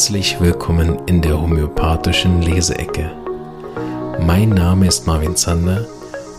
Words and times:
Herzlich 0.00 0.40
willkommen 0.40 0.98
in 1.08 1.20
der 1.20 1.38
homöopathischen 1.38 2.40
Leseecke. 2.40 3.12
Mein 4.18 4.48
Name 4.48 4.86
ist 4.86 5.06
Marvin 5.06 5.36
Zander 5.36 5.86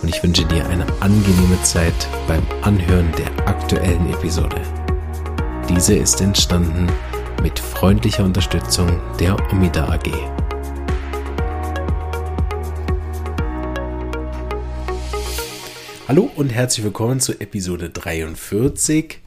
und 0.02 0.09
ich 0.09 0.23
wünsche 0.23 0.45
dir 0.45 0.68
eine 0.68 0.84
angenehme 1.00 1.62
Zeit 1.62 1.94
beim 2.27 2.41
Anhören 2.63 3.12
der 3.20 3.48
aktuellen 3.48 4.12
Episode. 4.12 4.59
Diese 5.70 5.94
ist 5.94 6.21
entstanden 6.21 6.88
mit 7.44 7.59
freundlicher 7.59 8.23
Unterstützung 8.23 9.00
der 9.20 9.38
Omida 9.52 9.88
AG. 9.89 10.09
Hallo 16.07 16.32
und 16.35 16.49
herzlich 16.49 16.84
willkommen 16.84 17.20
zu 17.20 17.40
Episode 17.40 17.91
43 17.91 19.20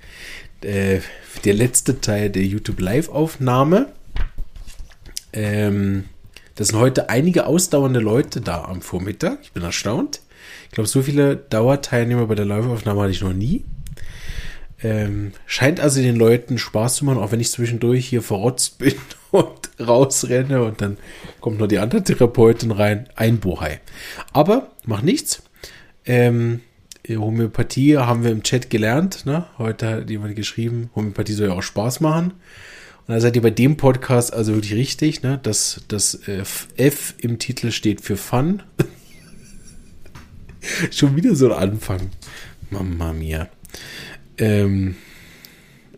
äh, 0.62 0.98
der 1.44 1.54
letzte 1.54 2.00
Teil 2.00 2.30
der 2.30 2.42
YouTube 2.42 2.80
Live-Aufnahme. 2.80 3.92
Ähm, 5.34 6.04
das 6.54 6.68
sind 6.68 6.78
heute 6.78 7.10
einige 7.10 7.46
ausdauernde 7.46 8.00
Leute 8.00 8.40
da 8.40 8.64
am 8.64 8.80
Vormittag. 8.80 9.40
Ich 9.42 9.52
bin 9.52 9.64
erstaunt. 9.64 10.20
Ich 10.66 10.70
glaube, 10.70 10.88
so 10.88 11.02
viele 11.02 11.36
Dauerteilnehmer 11.36 12.26
bei 12.26 12.36
der 12.36 12.44
Live-Aufnahme 12.44 13.02
hatte 13.02 13.10
ich 13.10 13.20
noch 13.20 13.32
nie. 13.32 13.64
Ähm, 14.82 15.32
scheint 15.46 15.80
also 15.80 16.00
den 16.00 16.16
Leuten 16.16 16.58
Spaß 16.58 16.96
zu 16.96 17.04
machen, 17.04 17.18
auch 17.18 17.32
wenn 17.32 17.40
ich 17.40 17.50
zwischendurch 17.50 18.06
hier 18.06 18.22
verrotzt 18.22 18.78
bin 18.78 18.94
und 19.32 19.70
rausrenne 19.80 20.62
und 20.62 20.80
dann 20.80 20.98
kommt 21.40 21.58
noch 21.58 21.66
die 21.66 21.78
andere 21.78 22.04
Therapeutin 22.04 22.70
rein. 22.70 23.08
Ein 23.16 23.38
Bohai. 23.38 23.80
Aber 24.32 24.70
macht 24.84 25.04
nichts. 25.04 25.42
Ähm, 26.06 26.60
Homöopathie 27.08 27.98
haben 27.98 28.22
wir 28.22 28.30
im 28.30 28.42
Chat 28.44 28.70
gelernt. 28.70 29.26
Ne? 29.26 29.46
Heute 29.58 29.88
hat 29.88 30.10
jemand 30.10 30.36
geschrieben, 30.36 30.90
Homöopathie 30.94 31.32
soll 31.32 31.48
ja 31.48 31.54
auch 31.54 31.62
Spaß 31.62 32.00
machen. 32.00 32.34
Und 33.06 33.14
da 33.14 33.20
seid 33.20 33.36
ihr 33.36 33.42
bei 33.42 33.50
dem 33.50 33.76
Podcast 33.76 34.32
also 34.32 34.54
wirklich 34.54 34.74
richtig. 34.74 35.22
Ne? 35.22 35.38
Das, 35.42 35.82
das 35.88 36.14
äh, 36.26 36.44
F 36.76 37.14
im 37.18 37.38
Titel 37.38 37.70
steht 37.70 38.00
für 38.00 38.16
Fun. 38.16 38.62
Schon 40.90 41.14
wieder 41.14 41.34
so 41.34 41.52
ein 41.52 41.70
Anfang. 41.70 42.10
Mama 42.70 43.12
mia. 43.12 43.48
Ähm, 44.38 44.96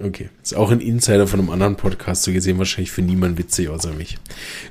okay. 0.00 0.30
Ist 0.42 0.56
auch 0.56 0.72
ein 0.72 0.80
Insider 0.80 1.28
von 1.28 1.38
einem 1.38 1.50
anderen 1.50 1.76
Podcast 1.76 2.24
so 2.24 2.32
gesehen, 2.32 2.58
wahrscheinlich 2.58 2.90
für 2.90 3.02
niemand 3.02 3.38
witzig 3.38 3.68
außer 3.68 3.92
mich. 3.92 4.18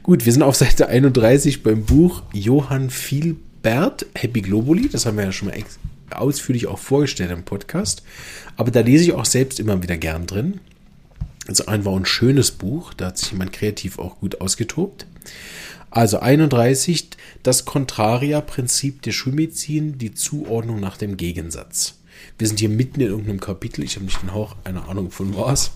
Gut, 0.03 0.25
wir 0.25 0.33
sind 0.33 0.41
auf 0.41 0.57
Seite 0.57 0.87
31 0.87 1.63
beim 1.63 1.85
Buch 1.85 2.23
Johann 2.33 2.89
Vielbert, 2.89 4.07
Happy 4.13 4.41
Globuli. 4.41 4.89
Das 4.89 5.05
haben 5.05 5.15
wir 5.15 5.23
ja 5.23 5.31
schon 5.31 5.47
mal 5.47 5.57
ausführlich 6.11 6.67
auch 6.67 6.79
vorgestellt 6.79 7.31
im 7.31 7.43
Podcast. 7.43 8.03
Aber 8.57 8.71
da 8.71 8.81
lese 8.81 9.05
ich 9.05 9.13
auch 9.13 9.25
selbst 9.25 9.61
immer 9.61 9.81
wieder 9.81 9.95
gern 9.95 10.27
drin. 10.27 10.59
Also 11.47 11.67
einfach 11.67 11.93
ein 11.93 12.05
schönes 12.05 12.51
Buch, 12.51 12.93
da 12.93 13.07
hat 13.07 13.17
sich 13.17 13.31
jemand 13.31 13.53
kreativ 13.53 13.99
auch 13.99 14.19
gut 14.19 14.41
ausgetobt. 14.41 15.05
Also 15.91 16.19
31, 16.19 17.09
das 17.43 17.65
Contraria-Prinzip 17.65 19.01
der 19.03 19.11
Schulmedizin, 19.11 19.97
die 19.97 20.13
Zuordnung 20.13 20.79
nach 20.79 20.97
dem 20.97 21.17
Gegensatz. 21.17 21.99
Wir 22.37 22.47
sind 22.47 22.59
hier 22.59 22.69
mitten 22.69 22.99
in 22.99 23.07
irgendeinem 23.07 23.39
Kapitel, 23.39 23.83
ich 23.83 23.95
habe 23.95 24.05
nicht 24.05 24.21
den 24.21 24.33
Hauch 24.33 24.55
einer 24.63 24.89
Ahnung 24.89 25.11
von 25.11 25.35
was. 25.37 25.71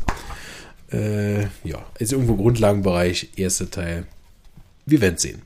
Äh, 0.92 1.44
ja, 1.64 1.86
ist 2.00 2.12
irgendwo 2.12 2.36
Grundlagenbereich, 2.36 3.30
erster 3.36 3.70
Teil. 3.70 4.08
Wir 4.86 5.02
werden 5.02 5.18
sehen. 5.18 5.42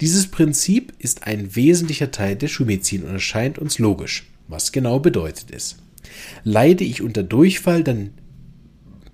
Dieses 0.00 0.28
Prinzip 0.28 0.94
ist 0.98 1.24
ein 1.24 1.54
wesentlicher 1.54 2.10
Teil 2.10 2.34
der 2.36 2.48
Schulmedizin 2.48 3.04
und 3.04 3.10
erscheint 3.10 3.58
uns 3.58 3.78
logisch. 3.78 4.26
Was 4.48 4.72
genau 4.72 4.98
bedeutet 4.98 5.50
es? 5.52 5.76
Leide 6.42 6.82
ich 6.82 7.02
unter 7.02 7.22
Durchfall, 7.22 7.84
dann 7.84 8.14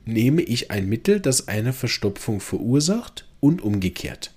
nehme 0.07 0.41
ich 0.43 0.71
ein 0.71 0.89
Mittel, 0.89 1.21
das 1.21 1.49
eine 1.49 1.73
Verstopfung 1.73 2.41
verursacht 2.41 3.27
und 3.41 3.61
umgekehrt. 3.61 4.33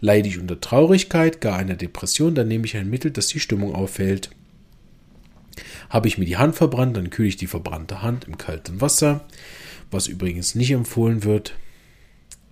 Leide 0.00 0.28
ich 0.28 0.38
unter 0.38 0.60
Traurigkeit, 0.60 1.40
gar 1.40 1.58
einer 1.58 1.74
Depression, 1.74 2.34
dann 2.34 2.48
nehme 2.48 2.66
ich 2.66 2.76
ein 2.76 2.90
Mittel, 2.90 3.10
das 3.10 3.28
die 3.28 3.40
Stimmung 3.40 3.74
auffällt. 3.74 4.30
Habe 5.88 6.08
ich 6.08 6.18
mir 6.18 6.26
die 6.26 6.36
Hand 6.36 6.54
verbrannt, 6.54 6.96
dann 6.96 7.10
kühle 7.10 7.28
ich 7.28 7.36
die 7.36 7.46
verbrannte 7.46 8.02
Hand 8.02 8.24
im 8.24 8.38
kalten 8.38 8.80
Wasser, 8.80 9.26
was 9.90 10.06
übrigens 10.06 10.54
nicht 10.54 10.70
empfohlen 10.70 11.24
wird. 11.24 11.54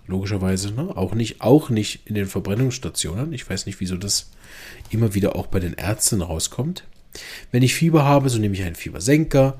Logischerweise, 0.06 0.72
ne? 0.72 0.96
Auch 0.96 1.14
nicht, 1.14 1.40
auch 1.40 1.70
nicht 1.70 2.06
in 2.06 2.14
den 2.14 2.26
Verbrennungsstationen. 2.26 3.32
Ich 3.32 3.48
weiß 3.48 3.66
nicht, 3.66 3.80
wieso 3.80 3.96
das 3.96 4.30
immer 4.90 5.14
wieder 5.14 5.36
auch 5.36 5.46
bei 5.46 5.60
den 5.60 5.74
Ärzten 5.74 6.20
rauskommt. 6.20 6.84
Wenn 7.52 7.62
ich 7.62 7.74
Fieber 7.74 8.04
habe, 8.04 8.28
so 8.28 8.38
nehme 8.38 8.54
ich 8.54 8.62
einen 8.62 8.74
Fiebersenker. 8.74 9.58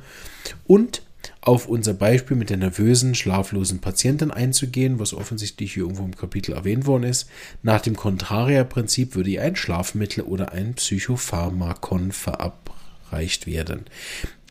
Und 0.67 1.03
auf 1.41 1.67
unser 1.67 1.95
Beispiel 1.95 2.37
mit 2.37 2.51
der 2.51 2.57
nervösen, 2.57 3.15
schlaflosen 3.15 3.81
Patientin 3.81 4.31
einzugehen, 4.31 4.99
was 4.99 5.15
offensichtlich 5.15 5.75
hier 5.75 5.85
irgendwo 5.85 6.05
im 6.05 6.17
Kapitel 6.17 6.53
erwähnt 6.53 6.87
worden 6.87 7.05
ist. 7.05 7.29
Nach 7.63 7.81
dem 7.81 7.97
Contraria-Prinzip 7.97 9.15
würde 9.15 9.31
ihr 9.31 9.43
ein 9.43 9.57
Schlafmittel 9.57 10.25
oder 10.25 10.53
ein 10.53 10.75
Psychopharmakon 10.75 12.13
verabreicht 12.13 13.47
werden. 13.47 13.87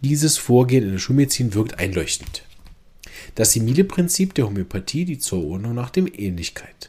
Dieses 0.01 0.37
Vorgehen 0.37 0.83
in 0.83 0.91
der 0.93 0.99
Schulmedizin 0.99 1.53
wirkt 1.53 1.77
einleuchtend. 1.79 2.43
Das 3.35 3.51
simile 3.51 3.83
Prinzip 3.83 4.33
der 4.33 4.45
Homöopathie 4.45 5.05
die 5.05 5.19
Zuordnung 5.19 5.75
nach 5.75 5.89
dem 5.89 6.07
Ähnlichkeit. 6.11 6.88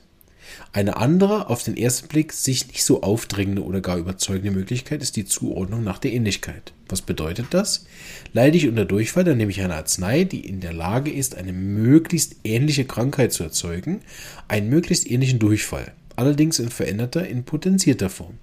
Eine 0.72 0.96
andere, 0.96 1.48
auf 1.48 1.62
den 1.62 1.76
ersten 1.76 2.08
Blick 2.08 2.32
sich 2.32 2.68
nicht 2.68 2.84
so 2.84 3.02
aufdrängende 3.02 3.64
oder 3.64 3.80
gar 3.80 3.98
überzeugende 3.98 4.50
Möglichkeit 4.50 5.02
ist 5.02 5.16
die 5.16 5.24
Zuordnung 5.24 5.82
nach 5.82 5.98
der 5.98 6.12
Ähnlichkeit. 6.12 6.72
Was 6.88 7.02
bedeutet 7.02 7.46
das? 7.50 7.86
Leide 8.32 8.56
ich 8.56 8.68
unter 8.68 8.84
Durchfall, 8.84 9.24
dann 9.24 9.36
nehme 9.36 9.50
ich 9.50 9.60
eine 9.62 9.74
Arznei, 9.74 10.24
die 10.24 10.46
in 10.46 10.60
der 10.60 10.72
Lage 10.72 11.10
ist, 11.10 11.36
eine 11.36 11.52
möglichst 11.52 12.36
ähnliche 12.44 12.84
Krankheit 12.84 13.32
zu 13.32 13.42
erzeugen, 13.42 14.00
einen 14.48 14.68
möglichst 14.68 15.10
ähnlichen 15.10 15.38
Durchfall, 15.38 15.92
allerdings 16.16 16.58
in 16.58 16.70
veränderter, 16.70 17.26
in 17.26 17.44
potenzierter 17.44 18.10
Form. 18.10 18.38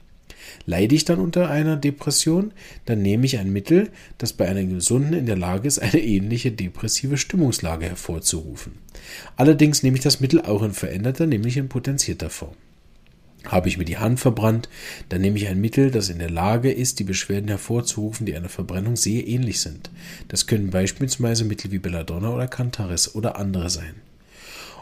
Leide 0.65 0.95
ich 0.95 1.05
dann 1.05 1.19
unter 1.19 1.49
einer 1.49 1.77
Depression, 1.77 2.51
dann 2.85 3.01
nehme 3.01 3.25
ich 3.25 3.37
ein 3.37 3.51
Mittel, 3.51 3.89
das 4.17 4.33
bei 4.33 4.47
einer 4.47 4.63
Gesunden 4.63 5.13
in 5.13 5.25
der 5.25 5.37
Lage 5.37 5.67
ist, 5.67 5.79
eine 5.79 6.01
ähnliche 6.01 6.51
depressive 6.51 7.17
Stimmungslage 7.17 7.85
hervorzurufen. 7.85 8.73
Allerdings 9.35 9.83
nehme 9.83 9.97
ich 9.97 10.03
das 10.03 10.19
Mittel 10.19 10.41
auch 10.41 10.63
in 10.63 10.73
veränderter, 10.73 11.25
nämlich 11.25 11.57
in 11.57 11.69
potenzierter 11.69 12.29
Form. 12.29 12.55
Habe 13.45 13.69
ich 13.69 13.77
mir 13.77 13.85
die 13.85 13.97
Hand 13.97 14.19
verbrannt, 14.19 14.67
dann 15.09 15.21
nehme 15.21 15.37
ich 15.37 15.47
ein 15.47 15.61
Mittel, 15.61 15.89
das 15.89 16.09
in 16.09 16.19
der 16.19 16.29
Lage 16.29 16.71
ist, 16.71 16.99
die 16.99 17.05
Beschwerden 17.05 17.47
hervorzurufen, 17.47 18.25
die 18.25 18.35
einer 18.35 18.49
Verbrennung 18.49 18.95
sehr 18.95 19.25
ähnlich 19.25 19.61
sind. 19.61 19.89
Das 20.27 20.47
können 20.47 20.69
beispielsweise 20.69 21.45
Mittel 21.45 21.71
wie 21.71 21.79
Belladonna 21.79 22.33
oder 22.33 22.47
Cantaris 22.47 23.15
oder 23.15 23.37
andere 23.37 23.69
sein. 23.69 23.95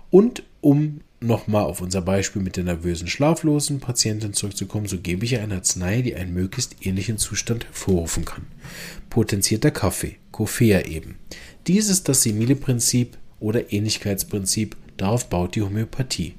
Und 0.10 0.44
um 0.62 1.02
nochmal 1.20 1.64
auf 1.64 1.82
unser 1.82 2.02
Beispiel 2.02 2.42
mit 2.42 2.58
der 2.58 2.64
nervösen, 2.64 3.08
schlaflosen 3.08 3.80
Patientin 3.80 4.34
zurückzukommen, 4.34 4.88
so 4.88 4.98
gebe 4.98 5.26
ich 5.26 5.34
ihr 5.34 5.42
eine 5.42 5.56
Arznei, 5.56 6.02
die 6.02 6.16
einen 6.16 6.34
möglichst 6.34 6.86
ähnlichen 6.86 7.18
Zustand 7.18 7.66
hervorrufen 7.66 8.26
kann. 8.26 8.48
Potenzierter 9.10 9.72
Kaffee, 9.72 10.18
Coffea 10.32 10.82
eben. 10.86 11.16
Dies 11.68 11.90
ist 11.90 12.10
das 12.10 12.22
Simile-Prinzip 12.24 13.18
oder 13.40 13.72
Ähnlichkeitsprinzip, 13.72 14.76
darauf 14.98 15.30
baut 15.30 15.56
die 15.56 15.62
Homöopathie. 15.62 16.36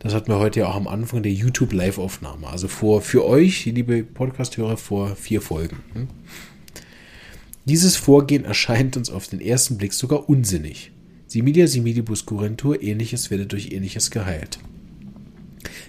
Das 0.00 0.14
hatten 0.14 0.30
wir 0.30 0.38
heute 0.38 0.60
ja 0.60 0.68
auch 0.68 0.76
am 0.76 0.86
Anfang 0.86 1.22
der 1.22 1.32
YouTube 1.32 1.72
Live-Aufnahme. 1.72 2.46
Also 2.46 2.68
vor, 2.68 3.02
für 3.02 3.24
euch, 3.24 3.64
liebe 3.64 4.04
Podcast-Hörer, 4.04 4.76
vor 4.76 5.16
vier 5.16 5.40
Folgen. 5.40 5.78
Hm? 5.94 6.08
Dieses 7.64 7.96
Vorgehen 7.96 8.44
erscheint 8.44 8.96
uns 8.96 9.10
auf 9.10 9.26
den 9.26 9.40
ersten 9.40 9.76
Blick 9.76 9.92
sogar 9.92 10.28
unsinnig. 10.28 10.92
Similia 11.28 11.66
similibus 11.66 12.24
curentur, 12.24 12.82
ähnliches 12.82 13.30
werde 13.30 13.46
durch 13.46 13.70
ähnliches 13.70 14.10
geheilt. 14.10 14.58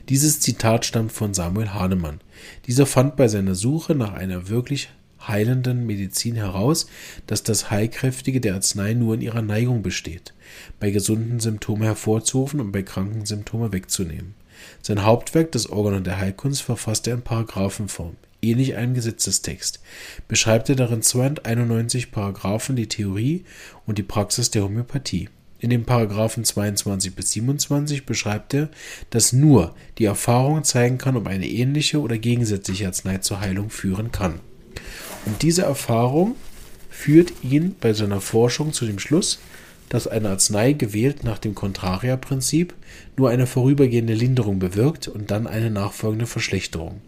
Dieses 0.09 0.41
Zitat 0.41 0.85
stammt 0.85 1.13
von 1.13 1.33
Samuel 1.33 1.73
Hahnemann. 1.73 2.19
Dieser 2.67 2.85
fand 2.85 3.15
bei 3.15 3.29
seiner 3.29 3.55
Suche 3.55 3.95
nach 3.95 4.11
einer 4.13 4.49
wirklich 4.49 4.89
heilenden 5.25 5.85
Medizin 5.85 6.35
heraus, 6.35 6.87
dass 7.25 7.43
das 7.43 7.71
Heilkräftige 7.71 8.41
der 8.41 8.55
Arznei 8.55 8.93
nur 8.93 9.13
in 9.15 9.21
ihrer 9.21 9.41
Neigung 9.41 9.81
besteht, 9.81 10.33
bei 10.79 10.91
gesunden 10.91 11.39
Symptome 11.39 11.85
hervorzurufen 11.85 12.59
und 12.59 12.73
bei 12.73 12.83
kranken 12.83 13.25
Symptome 13.25 13.71
wegzunehmen. 13.71 14.35
Sein 14.81 15.03
Hauptwerk, 15.05 15.53
das 15.53 15.67
Organon 15.67 16.03
der 16.03 16.17
Heilkunst, 16.17 16.63
verfasste 16.63 17.11
er 17.11 17.15
in 17.15 17.21
Paragraphenform 17.21 18.17
ähnlich 18.41 18.75
einem 18.75 18.93
Gesetzestext, 18.93 19.79
beschreibt 20.27 20.69
er 20.69 20.75
darin 20.75 21.01
291 21.01 22.11
Paragraphen 22.11 22.75
die 22.75 22.87
Theorie 22.87 23.43
und 23.85 23.97
die 23.97 24.03
Praxis 24.03 24.51
der 24.51 24.63
Homöopathie. 24.63 25.29
In 25.61 25.69
den 25.69 25.83
Paragraphen 25.83 26.45
22 26.45 27.15
bis 27.15 27.31
27 27.31 28.05
beschreibt 28.05 28.53
er, 28.53 28.69
dass 29.09 29.33
nur 29.33 29.75
die 29.97 30.05
Erfahrung 30.05 30.63
zeigen 30.63 30.97
kann, 30.97 31.17
ob 31.17 31.27
eine 31.27 31.47
ähnliche 31.47 31.99
oder 31.99 32.17
gegensätzliche 32.17 32.87
Arznei 32.87 33.17
zur 33.17 33.41
Heilung 33.41 33.69
führen 33.69 34.11
kann. 34.11 34.39
Und 35.25 35.41
diese 35.41 35.63
Erfahrung 35.63 36.35
führt 36.89 37.33
ihn 37.43 37.75
bei 37.79 37.91
seiner 37.93 38.21
Forschung 38.21 38.71
zu 38.71 38.85
dem 38.85 38.99
Schluss, 38.99 39.39
dass 39.89 40.07
eine 40.07 40.29
Arznei 40.29 40.73
gewählt 40.73 41.23
nach 41.23 41.39
dem 41.39 41.55
Contraria-Prinzip 41.55 42.73
nur 43.17 43.29
eine 43.29 43.47
vorübergehende 43.47 44.13
Linderung 44.13 44.59
bewirkt 44.59 45.09
und 45.09 45.29
dann 45.29 45.45
eine 45.45 45.71
nachfolgende 45.71 46.27
Verschlechterung 46.27 47.01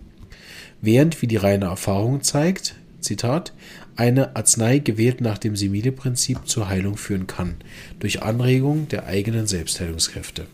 während 0.81 1.21
wie 1.21 1.27
die 1.27 1.37
reine 1.37 1.65
Erfahrung 1.65 2.21
zeigt, 2.21 2.75
Zitat, 2.99 3.53
eine 3.95 4.35
Arznei 4.35 4.79
gewählt 4.79 5.21
nach 5.21 5.37
dem 5.37 5.55
Simile-Prinzip 5.55 6.39
zur 6.45 6.69
Heilung 6.69 6.97
führen 6.97 7.27
kann, 7.27 7.55
durch 7.99 8.21
Anregung 8.21 8.87
der 8.87 9.05
eigenen 9.05 9.47
Selbstheilungskräfte. 9.47 10.47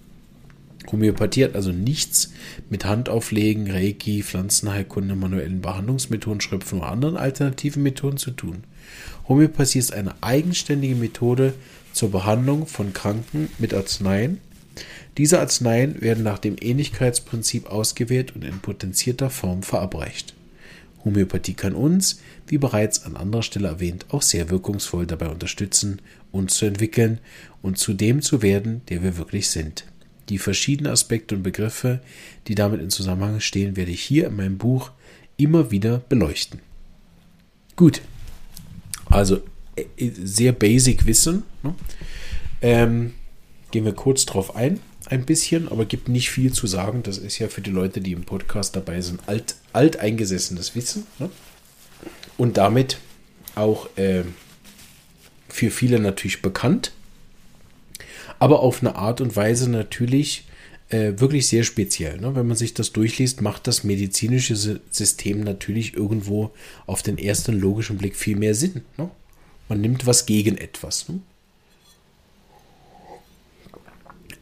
Homöopathie 0.92 1.44
hat 1.44 1.56
also 1.56 1.72
nichts 1.72 2.32
mit 2.70 2.86
Handauflegen, 2.86 3.70
Reiki, 3.70 4.24
Pflanzenheilkunde, 4.24 5.16
manuellen 5.16 5.62
Behandlungsmethoden, 5.62 6.42
Schröpfen 6.42 6.80
oder 6.80 6.88
anderen 6.88 7.18
alternativen 7.18 7.84
Methoden 7.84 8.18
zu 8.18 8.32
tun. 8.32 8.64
Homöopathie 9.28 9.80
ist 9.80 9.94
eine 9.94 10.16
eigenständige 10.22 10.96
Methode 10.96 11.54
zur 11.92 12.12
Behandlung 12.12 12.68
von 12.68 12.94
Kranken 12.94 13.50
mit 13.60 13.74
Arzneien. 13.74 14.40
Diese 15.18 15.40
Arzneien 15.40 16.02
werden 16.02 16.24
nach 16.24 16.40
dem 16.40 16.56
Ähnlichkeitsprinzip 16.60 17.68
ausgewählt 17.68 18.36
und 18.36 18.44
in 18.44 18.60
potenzierter 18.60 19.30
Form 19.30 19.64
verabreicht. 19.64 20.34
Homöopathie 21.04 21.54
kann 21.54 21.74
uns, 21.74 22.22
wie 22.48 22.58
bereits 22.58 23.04
an 23.06 23.16
anderer 23.16 23.44
Stelle 23.44 23.68
erwähnt, 23.68 24.06
auch 24.10 24.22
sehr 24.22 24.50
wirkungsvoll 24.50 25.06
dabei 25.06 25.30
unterstützen, 25.30 26.02
uns 26.32 26.56
zu 26.56 26.66
entwickeln 26.66 27.20
und 27.62 27.78
zu 27.78 27.94
dem 27.94 28.22
zu 28.22 28.42
werden, 28.42 28.82
der 28.90 29.04
wir 29.04 29.18
wirklich 29.18 29.50
sind. 29.50 29.86
Die 30.30 30.38
verschiedenen 30.38 30.92
Aspekte 30.92 31.36
und 31.36 31.44
Begriffe, 31.44 32.02
die 32.48 32.56
damit 32.56 32.82
in 32.82 32.90
Zusammenhang 32.90 33.40
stehen, 33.40 33.78
werde 33.78 33.92
ich 33.92 34.02
hier 34.02 34.28
in 34.28 34.36
meinem 34.36 34.58
Buch 34.58 34.92
immer 35.38 35.72
wieder 35.72 36.00
beleuchten. 36.10 36.60
Gut, 37.76 38.02
also 39.06 39.42
äh, 39.76 40.12
sehr 40.24 40.52
basic 40.52 41.06
Wissen. 41.06 41.44
Ne? 41.64 41.76
Ähm, 42.62 43.14
gehen 43.72 43.86
wir 43.86 43.94
kurz 43.94 44.26
drauf 44.26 44.56
ein, 44.56 44.80
ein 45.06 45.26
bisschen, 45.26 45.70
aber 45.70 45.86
gibt 45.86 46.10
nicht 46.10 46.30
viel 46.30 46.52
zu 46.54 46.68
sagen. 46.68 47.04
Das 47.04 47.18
ist 47.18 47.40
ja 47.40 47.48
für 47.48 47.62
die 47.62 47.72
Leute, 47.72 48.02
die 48.02 48.14
im 48.14 48.24
Podcast 48.24 48.76
dabei 48.76 49.02
sind, 49.02 49.22
alt, 49.28 49.56
alteingesessenes 49.74 50.76
Wissen. 50.76 51.06
Ne? 51.20 51.30
Und 52.38 52.58
damit 52.58 52.98
auch 53.56 53.90
äh, 53.98 54.24
für 55.50 55.72
viele 55.72 56.00
natürlich 56.00 56.42
bekannt 56.42 56.92
aber 58.40 58.62
auf 58.62 58.82
eine 58.82 58.96
Art 58.96 59.22
und 59.22 59.36
Weise 59.36 59.70
natürlich 59.70 60.46
äh, 60.90 61.14
wirklich 61.18 61.48
sehr 61.48 61.64
speziell. 61.64 62.20
Ne? 62.20 62.36
Wenn 62.36 62.48
man 62.48 62.58
sich 62.58 62.74
das 62.74 62.94
durchliest, 62.94 63.42
macht 63.42 63.68
das 63.68 63.84
medizinische 63.84 64.56
System 64.90 65.42
natürlich 65.42 65.96
irgendwo 65.96 66.52
auf 66.86 67.04
den 67.04 67.18
ersten 67.18 67.60
logischen 67.60 67.98
Blick 67.98 68.16
viel 68.16 68.38
mehr 68.38 68.56
Sinn. 68.56 68.82
Ne? 68.98 69.10
Man 69.70 69.82
nimmt 69.82 70.06
was 70.06 70.26
gegen 70.26 70.58
etwas. 70.58 71.10
Ne? 71.10 71.20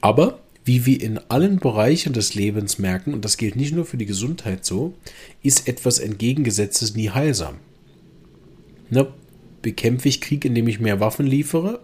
Aber 0.01 0.39
wie 0.65 0.85
wir 0.85 1.01
in 1.01 1.19
allen 1.29 1.59
Bereichen 1.59 2.13
des 2.13 2.33
Lebens 2.33 2.79
merken, 2.79 3.13
und 3.13 3.23
das 3.23 3.37
gilt 3.37 3.55
nicht 3.55 3.73
nur 3.73 3.85
für 3.85 3.97
die 3.97 4.07
Gesundheit 4.07 4.65
so, 4.65 4.95
ist 5.43 5.67
etwas 5.67 5.99
Entgegengesetztes 5.99 6.95
nie 6.95 7.11
heilsam. 7.11 7.57
Ne? 8.89 9.07
Bekämpfe 9.61 10.09
ich 10.09 10.21
Krieg, 10.21 10.43
indem 10.43 10.67
ich 10.67 10.79
mehr 10.79 10.99
Waffen 10.99 11.27
liefere? 11.27 11.81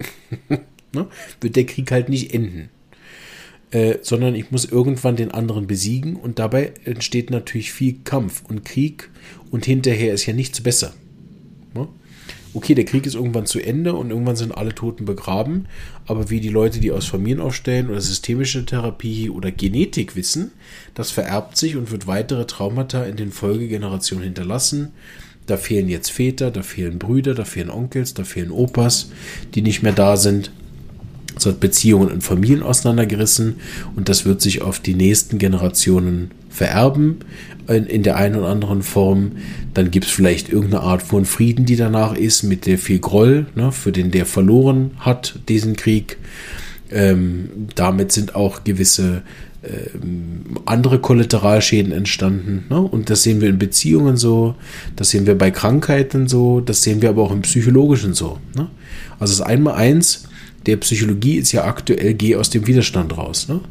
ne, 0.93 1.07
wird 1.39 1.55
der 1.55 1.65
Krieg 1.65 1.91
halt 1.91 2.09
nicht 2.09 2.33
enden. 2.33 2.69
Äh, 3.69 3.99
sondern 4.01 4.35
ich 4.35 4.51
muss 4.51 4.65
irgendwann 4.65 5.15
den 5.15 5.31
anderen 5.31 5.67
besiegen 5.67 6.15
und 6.15 6.39
dabei 6.39 6.73
entsteht 6.83 7.29
natürlich 7.29 7.71
viel 7.71 7.99
Kampf 8.03 8.43
und 8.47 8.65
Krieg 8.65 9.09
und 9.49 9.65
hinterher 9.65 10.13
ist 10.13 10.25
ja 10.25 10.33
nichts 10.33 10.59
besser. 10.59 10.93
Ne? 11.73 11.87
Okay, 12.53 12.75
der 12.75 12.85
Krieg 12.85 13.05
ist 13.05 13.15
irgendwann 13.15 13.45
zu 13.45 13.59
Ende 13.59 13.93
und 13.93 14.09
irgendwann 14.09 14.35
sind 14.35 14.51
alle 14.51 14.75
Toten 14.75 15.05
begraben, 15.05 15.67
aber 16.05 16.29
wie 16.29 16.41
die 16.41 16.49
Leute, 16.49 16.79
die 16.79 16.91
aus 16.91 17.05
Familien 17.05 17.39
aufstellen 17.39 17.89
oder 17.89 18.01
systemische 18.01 18.65
Therapie 18.65 19.29
oder 19.29 19.51
Genetik 19.51 20.17
wissen, 20.17 20.51
das 20.93 21.11
vererbt 21.11 21.55
sich 21.55 21.77
und 21.77 21.91
wird 21.91 22.07
weitere 22.07 22.45
Traumata 22.45 23.05
in 23.05 23.15
den 23.15 23.31
Folgegenerationen 23.31 24.25
hinterlassen. 24.25 24.91
Da 25.45 25.57
fehlen 25.57 25.87
jetzt 25.87 26.11
Väter, 26.11 26.51
da 26.51 26.61
fehlen 26.61 26.99
Brüder, 26.99 27.33
da 27.33 27.45
fehlen 27.45 27.69
Onkels, 27.69 28.13
da 28.13 28.25
fehlen 28.25 28.51
Opas, 28.51 29.11
die 29.55 29.61
nicht 29.61 29.81
mehr 29.81 29.93
da 29.93 30.17
sind. 30.17 30.51
Es 31.37 31.45
hat 31.45 31.59
Beziehungen 31.59 32.09
in 32.09 32.21
Familien 32.21 32.63
auseinandergerissen 32.63 33.55
und 33.95 34.09
das 34.09 34.25
wird 34.25 34.41
sich 34.41 34.61
auf 34.61 34.79
die 34.79 34.93
nächsten 34.93 35.37
Generationen 35.37 36.31
vererben 36.49 37.19
in, 37.67 37.85
in 37.85 38.03
der 38.03 38.17
einen 38.17 38.35
oder 38.35 38.49
anderen 38.49 38.83
Form. 38.83 39.33
Dann 39.73 39.91
gibt 39.91 40.05
es 40.05 40.11
vielleicht 40.11 40.49
irgendeine 40.49 40.83
Art 40.83 41.01
von 41.01 41.25
Frieden, 41.25 41.65
die 41.65 41.75
danach 41.75 42.15
ist, 42.15 42.43
mit 42.43 42.65
der 42.65 42.77
viel 42.77 42.99
Groll, 42.99 43.47
ne, 43.55 43.71
für 43.71 43.91
den 43.91 44.11
der 44.11 44.25
verloren 44.25 44.91
hat, 44.99 45.39
diesen 45.47 45.75
Krieg. 45.75 46.17
Ähm, 46.91 47.49
damit 47.75 48.11
sind 48.11 48.35
auch 48.35 48.65
gewisse 48.65 49.21
ähm, 49.63 50.57
andere 50.65 50.99
Kollateralschäden 50.99 51.91
entstanden. 51.91 52.65
Ne? 52.69 52.81
Und 52.81 53.09
das 53.09 53.23
sehen 53.23 53.41
wir 53.41 53.49
in 53.49 53.59
Beziehungen 53.59 54.17
so, 54.17 54.55
das 54.95 55.11
sehen 55.11 55.27
wir 55.27 55.37
bei 55.37 55.51
Krankheiten 55.51 56.27
so, 56.27 56.61
das 56.61 56.81
sehen 56.81 57.01
wir 57.01 57.09
aber 57.09 57.21
auch 57.21 57.31
im 57.31 57.43
Psychologischen 57.43 58.13
so. 58.13 58.39
Ne? 58.55 58.69
Also 59.19 59.37
das 59.37 59.41
Einmal-Eins 59.47 60.23
der 60.65 60.77
Psychologie 60.77 61.35
ist 61.35 61.51
ja 61.51 61.65
aktuell, 61.65 62.13
geh 62.13 62.35
aus 62.35 62.49
dem 62.49 62.67
Widerstand 62.67 63.17
raus. 63.17 63.47
Ne? 63.47 63.61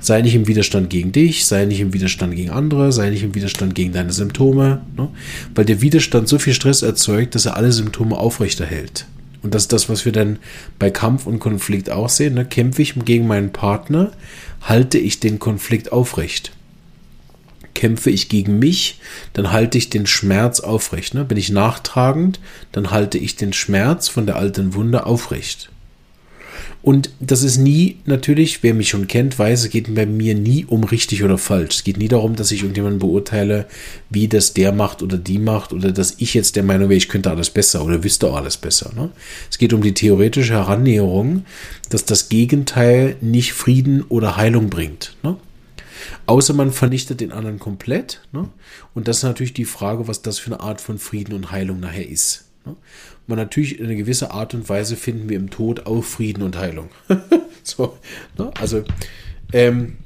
Sei 0.00 0.20
nicht 0.20 0.34
im 0.34 0.46
Widerstand 0.46 0.90
gegen 0.90 1.12
dich, 1.12 1.46
sei 1.46 1.64
nicht 1.64 1.80
im 1.80 1.92
Widerstand 1.92 2.34
gegen 2.34 2.50
andere, 2.50 2.92
sei 2.92 3.10
nicht 3.10 3.22
im 3.22 3.34
Widerstand 3.34 3.74
gegen 3.74 3.92
deine 3.92 4.12
Symptome. 4.12 4.82
Ne? 4.96 5.08
Weil 5.54 5.64
der 5.64 5.80
Widerstand 5.80 6.28
so 6.28 6.38
viel 6.38 6.54
Stress 6.54 6.82
erzeugt, 6.82 7.34
dass 7.34 7.46
er 7.46 7.56
alle 7.56 7.72
Symptome 7.72 8.18
aufrechterhält. 8.18 9.06
Und 9.42 9.54
das 9.54 9.64
ist 9.64 9.72
das, 9.72 9.88
was 9.88 10.04
wir 10.04 10.12
dann 10.12 10.38
bei 10.78 10.90
Kampf 10.90 11.26
und 11.26 11.38
Konflikt 11.38 11.90
auch 11.90 12.08
sehen. 12.08 12.34
Ne? 12.34 12.44
Kämpfe 12.44 12.82
ich 12.82 12.94
gegen 13.04 13.26
meinen 13.26 13.52
Partner, 13.52 14.12
halte 14.62 14.98
ich 14.98 15.20
den 15.20 15.38
Konflikt 15.38 15.92
aufrecht. 15.92 16.52
Kämpfe 17.74 18.10
ich 18.10 18.28
gegen 18.28 18.58
mich, 18.58 19.00
dann 19.34 19.52
halte 19.52 19.78
ich 19.78 19.90
den 19.90 20.06
Schmerz 20.06 20.60
aufrecht. 20.60 21.14
Ne? 21.14 21.24
Bin 21.24 21.36
ich 21.36 21.50
nachtragend, 21.50 22.40
dann 22.72 22.90
halte 22.90 23.18
ich 23.18 23.36
den 23.36 23.52
Schmerz 23.52 24.08
von 24.08 24.26
der 24.26 24.36
alten 24.36 24.74
Wunde 24.74 25.06
aufrecht. 25.06 25.70
Und 26.82 27.10
das 27.20 27.42
ist 27.42 27.56
nie, 27.56 27.96
natürlich, 28.04 28.62
wer 28.62 28.74
mich 28.74 28.90
schon 28.90 29.06
kennt, 29.06 29.38
weiß, 29.38 29.62
es 29.64 29.70
geht 29.70 29.94
bei 29.94 30.06
mir 30.06 30.34
nie 30.34 30.64
um 30.66 30.84
richtig 30.84 31.22
oder 31.24 31.38
falsch. 31.38 31.76
Es 31.76 31.84
geht 31.84 31.96
nie 31.96 32.08
darum, 32.08 32.36
dass 32.36 32.50
ich 32.50 32.60
irgendjemanden 32.60 32.98
beurteile, 32.98 33.66
wie 34.10 34.28
das 34.28 34.52
der 34.52 34.72
macht 34.72 35.02
oder 35.02 35.16
die 35.16 35.38
macht 35.38 35.72
oder 35.72 35.92
dass 35.92 36.16
ich 36.18 36.34
jetzt 36.34 36.56
der 36.56 36.62
Meinung 36.62 36.88
wäre, 36.88 36.98
ich 36.98 37.08
könnte 37.08 37.30
alles 37.30 37.50
besser 37.50 37.84
oder 37.84 38.04
wüsste 38.04 38.28
auch 38.28 38.36
alles 38.36 38.56
besser. 38.56 38.92
Ne? 38.94 39.10
Es 39.50 39.58
geht 39.58 39.72
um 39.72 39.82
die 39.82 39.94
theoretische 39.94 40.54
Herannäherung, 40.54 41.44
dass 41.88 42.04
das 42.04 42.28
Gegenteil 42.28 43.16
nicht 43.20 43.52
Frieden 43.52 44.02
oder 44.02 44.36
Heilung 44.36 44.68
bringt. 44.68 45.16
Ne? 45.22 45.36
Außer 46.26 46.54
man 46.54 46.72
vernichtet 46.72 47.20
den 47.20 47.32
anderen 47.32 47.58
komplett. 47.58 48.20
Ne? 48.32 48.48
Und 48.94 49.08
das 49.08 49.18
ist 49.18 49.22
natürlich 49.22 49.54
die 49.54 49.64
Frage, 49.64 50.08
was 50.08 50.22
das 50.22 50.38
für 50.38 50.52
eine 50.52 50.60
Art 50.60 50.80
von 50.80 50.98
Frieden 50.98 51.34
und 51.34 51.50
Heilung 51.50 51.80
nachher 51.80 52.08
ist. 52.08 52.44
Man 53.26 53.38
natürlich 53.38 53.78
in 53.78 53.86
eine 53.86 53.96
gewisse 53.96 54.32
Art 54.32 54.54
und 54.54 54.68
Weise 54.68 54.96
finden 54.96 55.28
wir 55.28 55.36
im 55.36 55.50
Tod 55.50 55.86
auch 55.86 56.02
Frieden 56.02 56.42
und 56.42 56.58
Heilung. 56.58 56.90
so, 57.62 57.98
ne? 58.38 58.50
Also, 58.60 58.84
ähm, 59.52 59.96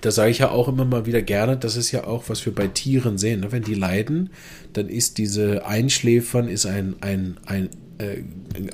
da 0.00 0.12
sage 0.12 0.30
ich 0.30 0.38
ja 0.38 0.50
auch 0.50 0.68
immer 0.68 0.84
mal 0.84 1.06
wieder 1.06 1.22
gerne, 1.22 1.56
das 1.56 1.76
ist 1.76 1.90
ja 1.90 2.04
auch, 2.04 2.28
was 2.28 2.44
wir 2.46 2.54
bei 2.54 2.68
Tieren 2.68 3.18
sehen. 3.18 3.40
Ne? 3.40 3.50
Wenn 3.50 3.64
die 3.64 3.74
leiden, 3.74 4.30
dann 4.72 4.88
ist 4.88 5.18
diese 5.18 5.66
Einschläfern 5.66 6.48
ist 6.48 6.66
ein, 6.66 6.96
ein, 7.00 7.36
ein, 7.46 7.70
äh, 7.98 8.22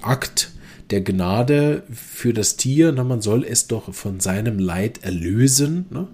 Akt 0.03 0.53
der 0.91 1.01
Gnade 1.01 1.85
für 1.91 2.35
das 2.35 2.57
Tier. 2.57 2.93
Ne? 2.93 3.05
Man 3.05 3.23
soll 3.23 3.45
es 3.45 3.69
doch 3.69 3.95
von 3.95 4.21
seinem 4.21 4.59
Leid 4.59 5.03
erlösen. 5.03 5.87
Ne? 5.91 6.09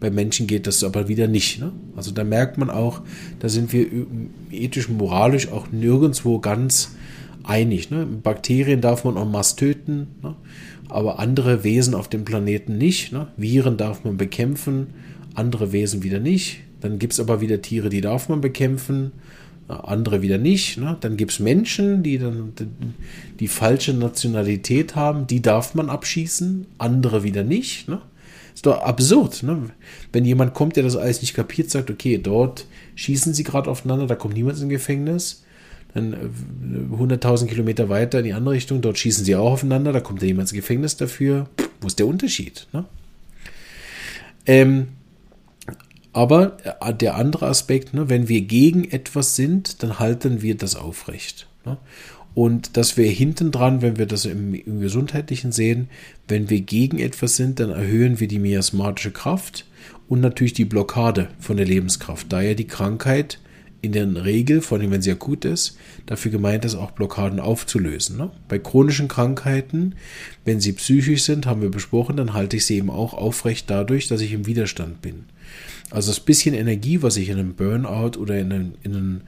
Bei 0.00 0.10
Menschen 0.10 0.46
geht 0.46 0.66
das 0.66 0.84
aber 0.84 1.08
wieder 1.08 1.26
nicht. 1.26 1.60
Ne? 1.60 1.72
Also 1.96 2.12
da 2.12 2.24
merkt 2.24 2.56
man 2.56 2.70
auch, 2.70 3.00
da 3.40 3.48
sind 3.48 3.72
wir 3.72 3.86
ethisch, 4.50 4.88
moralisch 4.88 5.50
auch 5.50 5.72
nirgendwo 5.72 6.38
ganz 6.38 6.92
einig. 7.42 7.90
Ne? 7.90 8.06
Bakterien 8.06 8.80
darf 8.80 9.04
man 9.04 9.16
en 9.16 9.30
masse 9.30 9.56
töten, 9.56 10.06
ne? 10.22 10.36
aber 10.88 11.18
andere 11.18 11.64
Wesen 11.64 11.94
auf 11.94 12.08
dem 12.08 12.24
Planeten 12.24 12.78
nicht. 12.78 13.12
Ne? 13.12 13.28
Viren 13.36 13.76
darf 13.76 14.04
man 14.04 14.16
bekämpfen, 14.16 14.88
andere 15.34 15.72
Wesen 15.72 16.02
wieder 16.02 16.20
nicht. 16.20 16.60
Dann 16.80 17.00
gibt 17.00 17.14
es 17.14 17.20
aber 17.20 17.40
wieder 17.40 17.60
Tiere, 17.60 17.88
die 17.88 18.00
darf 18.00 18.28
man 18.28 18.40
bekämpfen, 18.40 19.10
andere 19.66 20.22
wieder 20.22 20.38
nicht. 20.38 20.78
Ne? 20.78 20.96
Dann 21.00 21.16
gibt 21.16 21.32
es 21.32 21.40
Menschen, 21.40 22.02
die 22.02 22.18
dann 22.18 22.52
die, 22.58 22.66
die 23.40 23.48
falsche 23.48 23.92
Nationalität 23.94 24.94
haben, 24.94 25.26
die 25.26 25.42
darf 25.42 25.74
man 25.74 25.90
abschießen, 25.90 26.66
andere 26.78 27.22
wieder 27.22 27.42
nicht. 27.42 27.88
Ne? 27.88 28.00
Ist 28.58 28.66
doch 28.66 28.82
absurd, 28.82 29.44
ne? 29.44 29.70
Wenn 30.12 30.24
jemand 30.24 30.52
kommt, 30.52 30.74
der 30.74 30.82
das 30.82 30.96
alles 30.96 31.20
nicht 31.20 31.32
kapiert, 31.32 31.70
sagt, 31.70 31.92
okay, 31.92 32.18
dort 32.18 32.66
schießen 32.96 33.32
sie 33.32 33.44
gerade 33.44 33.70
aufeinander, 33.70 34.08
da 34.08 34.16
kommt 34.16 34.34
niemand 34.34 34.58
ins 34.58 34.68
Gefängnis. 34.68 35.44
Dann 35.94 36.12
100.000 36.92 37.44
äh, 37.44 37.46
Kilometer 37.46 37.88
weiter 37.88 38.18
in 38.18 38.24
die 38.24 38.32
andere 38.32 38.54
Richtung, 38.54 38.80
dort 38.80 38.98
schießen 38.98 39.24
sie 39.24 39.36
auch 39.36 39.52
aufeinander, 39.52 39.92
da 39.92 40.00
kommt 40.00 40.22
jemand 40.22 40.48
ins 40.48 40.54
Gefängnis 40.54 40.96
dafür. 40.96 41.48
Wo 41.80 41.86
ist 41.86 42.00
der 42.00 42.08
Unterschied? 42.08 42.66
Ne? 42.72 42.84
Ähm, 44.44 44.88
aber 46.12 46.56
äh, 46.80 46.92
der 46.92 47.14
andere 47.14 47.46
Aspekt, 47.46 47.94
ne, 47.94 48.08
wenn 48.08 48.28
wir 48.28 48.40
gegen 48.40 48.90
etwas 48.90 49.36
sind, 49.36 49.84
dann 49.84 50.00
halten 50.00 50.42
wir 50.42 50.56
das 50.56 50.74
aufrecht. 50.74 51.46
Ne? 51.64 51.78
Und 52.38 52.76
dass 52.76 52.96
wir 52.96 53.10
hinten 53.10 53.50
dran, 53.50 53.82
wenn 53.82 53.98
wir 53.98 54.06
das 54.06 54.24
im, 54.24 54.54
im, 54.54 54.78
Gesundheitlichen 54.78 55.50
sehen, 55.50 55.88
wenn 56.28 56.48
wir 56.48 56.60
gegen 56.60 57.00
etwas 57.00 57.34
sind, 57.34 57.58
dann 57.58 57.70
erhöhen 57.70 58.20
wir 58.20 58.28
die 58.28 58.38
miasmatische 58.38 59.10
Kraft 59.10 59.66
und 60.06 60.20
natürlich 60.20 60.52
die 60.52 60.64
Blockade 60.64 61.30
von 61.40 61.56
der 61.56 61.66
Lebenskraft, 61.66 62.32
da 62.32 62.40
ja 62.40 62.54
die 62.54 62.68
Krankheit 62.68 63.40
in 63.82 63.90
der 63.90 64.24
Regel, 64.24 64.60
vor 64.60 64.78
allem 64.78 64.92
wenn 64.92 65.02
sie 65.02 65.10
akut 65.10 65.44
ist, 65.44 65.78
dafür 66.06 66.30
gemeint 66.30 66.64
ist, 66.64 66.76
auch 66.76 66.92
Blockaden 66.92 67.40
aufzulösen. 67.40 68.18
Ne? 68.18 68.30
Bei 68.46 68.60
chronischen 68.60 69.08
Krankheiten, 69.08 69.96
wenn 70.44 70.60
sie 70.60 70.74
psychisch 70.74 71.24
sind, 71.24 71.44
haben 71.44 71.60
wir 71.60 71.72
besprochen, 71.72 72.16
dann 72.16 72.34
halte 72.34 72.56
ich 72.56 72.66
sie 72.66 72.76
eben 72.76 72.90
auch 72.90 73.14
aufrecht 73.14 73.68
dadurch, 73.68 74.06
dass 74.06 74.20
ich 74.20 74.32
im 74.32 74.46
Widerstand 74.46 75.02
bin. 75.02 75.24
Also 75.90 76.12
das 76.12 76.20
bisschen 76.20 76.54
Energie, 76.54 77.02
was 77.02 77.16
ich 77.16 77.30
in 77.30 77.38
einem 77.38 77.54
Burnout 77.54 78.16
oder 78.16 78.38
in, 78.38 78.52
einem, 78.52 78.74
in, 78.84 78.94
einem, 78.94 79.20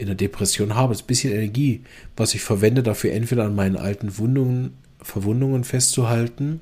in 0.00 0.06
einer 0.06 0.14
Depression 0.14 0.74
habe, 0.74 0.94
das 0.94 1.02
bisschen 1.02 1.32
Energie, 1.32 1.82
was 2.16 2.34
ich 2.34 2.40
verwende, 2.40 2.82
dafür 2.82 3.12
entweder 3.12 3.44
an 3.44 3.54
meinen 3.54 3.76
alten 3.76 4.16
Wundungen, 4.18 4.72
Verwundungen 5.02 5.64
festzuhalten 5.64 6.60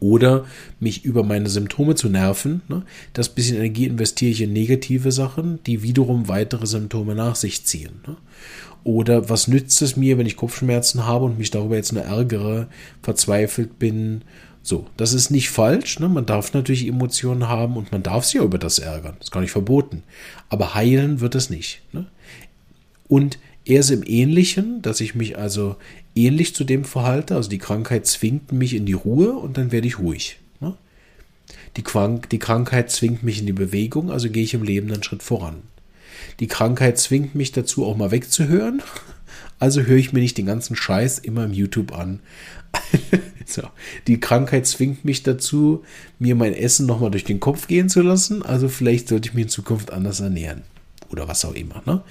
oder 0.00 0.46
mich 0.80 1.04
über 1.04 1.22
meine 1.24 1.48
Symptome 1.48 1.94
zu 1.94 2.08
nerven. 2.08 2.62
Ne? 2.68 2.84
Das 3.12 3.28
bisschen 3.28 3.56
Energie 3.56 3.86
investiere 3.86 4.30
ich 4.30 4.40
in 4.40 4.52
negative 4.52 5.12
Sachen, 5.12 5.62
die 5.64 5.82
wiederum 5.82 6.28
weitere 6.28 6.66
Symptome 6.66 7.14
nach 7.14 7.36
sich 7.36 7.64
ziehen. 7.64 8.00
Ne? 8.06 8.16
Oder 8.84 9.28
was 9.28 9.48
nützt 9.48 9.82
es 9.82 9.96
mir, 9.96 10.16
wenn 10.16 10.26
ich 10.26 10.36
Kopfschmerzen 10.36 11.04
habe 11.04 11.26
und 11.26 11.38
mich 11.38 11.50
darüber 11.50 11.76
jetzt 11.76 11.92
nur 11.92 12.04
ärgere, 12.04 12.68
verzweifelt 13.02 13.78
bin? 13.78 14.22
So, 14.68 14.86
das 14.98 15.14
ist 15.14 15.30
nicht 15.30 15.48
falsch. 15.48 15.98
Ne? 15.98 16.08
Man 16.08 16.26
darf 16.26 16.52
natürlich 16.52 16.86
Emotionen 16.86 17.48
haben 17.48 17.76
und 17.76 17.90
man 17.90 18.02
darf 18.02 18.24
sich 18.24 18.40
auch 18.40 18.44
über 18.44 18.58
das 18.58 18.78
ärgern. 18.78 19.14
Das 19.18 19.28
ist 19.28 19.32
gar 19.32 19.40
nicht 19.40 19.50
verboten. 19.50 20.02
Aber 20.50 20.74
heilen 20.74 21.20
wird 21.20 21.34
es 21.34 21.48
nicht. 21.48 21.80
Ne? 21.92 22.06
Und 23.08 23.38
Erst 23.68 23.90
im 23.90 24.02
Ähnlichen, 24.02 24.80
dass 24.80 25.02
ich 25.02 25.14
mich 25.14 25.36
also 25.36 25.76
ähnlich 26.14 26.54
zu 26.54 26.64
dem 26.64 26.86
verhalte. 26.86 27.36
Also 27.36 27.50
die 27.50 27.58
Krankheit 27.58 28.06
zwingt 28.06 28.50
mich 28.50 28.72
in 28.72 28.86
die 28.86 28.94
Ruhe 28.94 29.34
und 29.34 29.58
dann 29.58 29.72
werde 29.72 29.86
ich 29.86 29.98
ruhig. 29.98 30.38
Ne? 30.58 30.74
Die, 31.76 31.82
Krank 31.82 32.30
die 32.30 32.38
Krankheit 32.38 32.90
zwingt 32.90 33.22
mich 33.22 33.40
in 33.40 33.46
die 33.46 33.52
Bewegung, 33.52 34.10
also 34.10 34.30
gehe 34.30 34.42
ich 34.42 34.54
im 34.54 34.62
Leben 34.62 34.90
einen 34.90 35.02
Schritt 35.02 35.22
voran. 35.22 35.56
Die 36.40 36.46
Krankheit 36.46 36.98
zwingt 36.98 37.34
mich 37.34 37.52
dazu, 37.52 37.84
auch 37.84 37.98
mal 37.98 38.10
wegzuhören. 38.10 38.82
Also 39.58 39.82
höre 39.82 39.96
ich 39.96 40.12
mir 40.12 40.20
nicht 40.20 40.38
den 40.38 40.46
ganzen 40.46 40.76
Scheiß 40.76 41.18
immer 41.18 41.44
im 41.44 41.52
YouTube 41.52 41.92
an. 41.92 42.20
so. 43.46 43.62
Die 44.06 44.20
Krankheit 44.20 44.66
zwingt 44.66 45.04
mich 45.04 45.22
dazu, 45.22 45.84
mir 46.18 46.34
mein 46.34 46.54
Essen 46.54 46.86
nochmal 46.86 47.10
durch 47.10 47.24
den 47.24 47.40
Kopf 47.40 47.66
gehen 47.66 47.88
zu 47.88 48.02
lassen. 48.02 48.42
Also 48.42 48.68
vielleicht 48.68 49.08
sollte 49.08 49.28
ich 49.28 49.34
mich 49.34 49.44
in 49.44 49.48
Zukunft 49.50 49.92
anders 49.92 50.20
ernähren. 50.20 50.62
Oder 51.10 51.26
was 51.26 51.44
auch 51.44 51.54
immer. 51.54 51.82
Ne? 51.86 52.02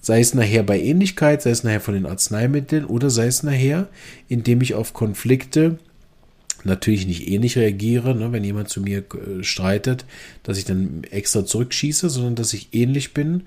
Sei 0.00 0.20
es 0.20 0.32
nachher 0.32 0.62
bei 0.62 0.80
Ähnlichkeit, 0.80 1.42
sei 1.42 1.50
es 1.50 1.64
nachher 1.64 1.80
von 1.80 1.94
den 1.94 2.06
Arzneimitteln 2.06 2.84
oder 2.84 3.10
sei 3.10 3.26
es 3.26 3.42
nachher, 3.42 3.88
indem 4.28 4.62
ich 4.62 4.74
auf 4.74 4.94
Konflikte 4.94 5.78
natürlich 6.64 7.06
nicht 7.06 7.28
ähnlich 7.28 7.56
reagiere, 7.56 8.14
ne, 8.14 8.32
wenn 8.32 8.44
jemand 8.44 8.68
zu 8.68 8.80
mir 8.80 8.98
äh, 8.98 9.42
streitet, 9.42 10.04
dass 10.42 10.58
ich 10.58 10.64
dann 10.64 11.04
extra 11.10 11.44
zurückschieße, 11.44 12.10
sondern 12.10 12.34
dass 12.34 12.52
ich 12.52 12.68
ähnlich 12.72 13.14
bin 13.14 13.42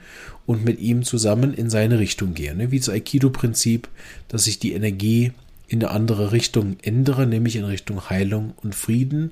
und 0.45 0.65
mit 0.65 0.79
ihm 0.79 1.03
zusammen 1.03 1.53
in 1.53 1.69
seine 1.69 1.99
Richtung 1.99 2.33
gehe. 2.33 2.55
Ne, 2.55 2.71
wie 2.71 2.79
das 2.79 2.89
Aikido-Prinzip, 2.89 3.87
dass 4.27 4.47
ich 4.47 4.59
die 4.59 4.73
Energie 4.73 5.31
in 5.71 5.81
eine 5.83 5.91
andere 5.91 6.33
Richtung 6.33 6.75
ändere, 6.81 7.25
nämlich 7.25 7.55
in 7.55 7.63
Richtung 7.63 8.09
Heilung 8.09 8.53
und 8.61 8.75
Frieden. 8.75 9.31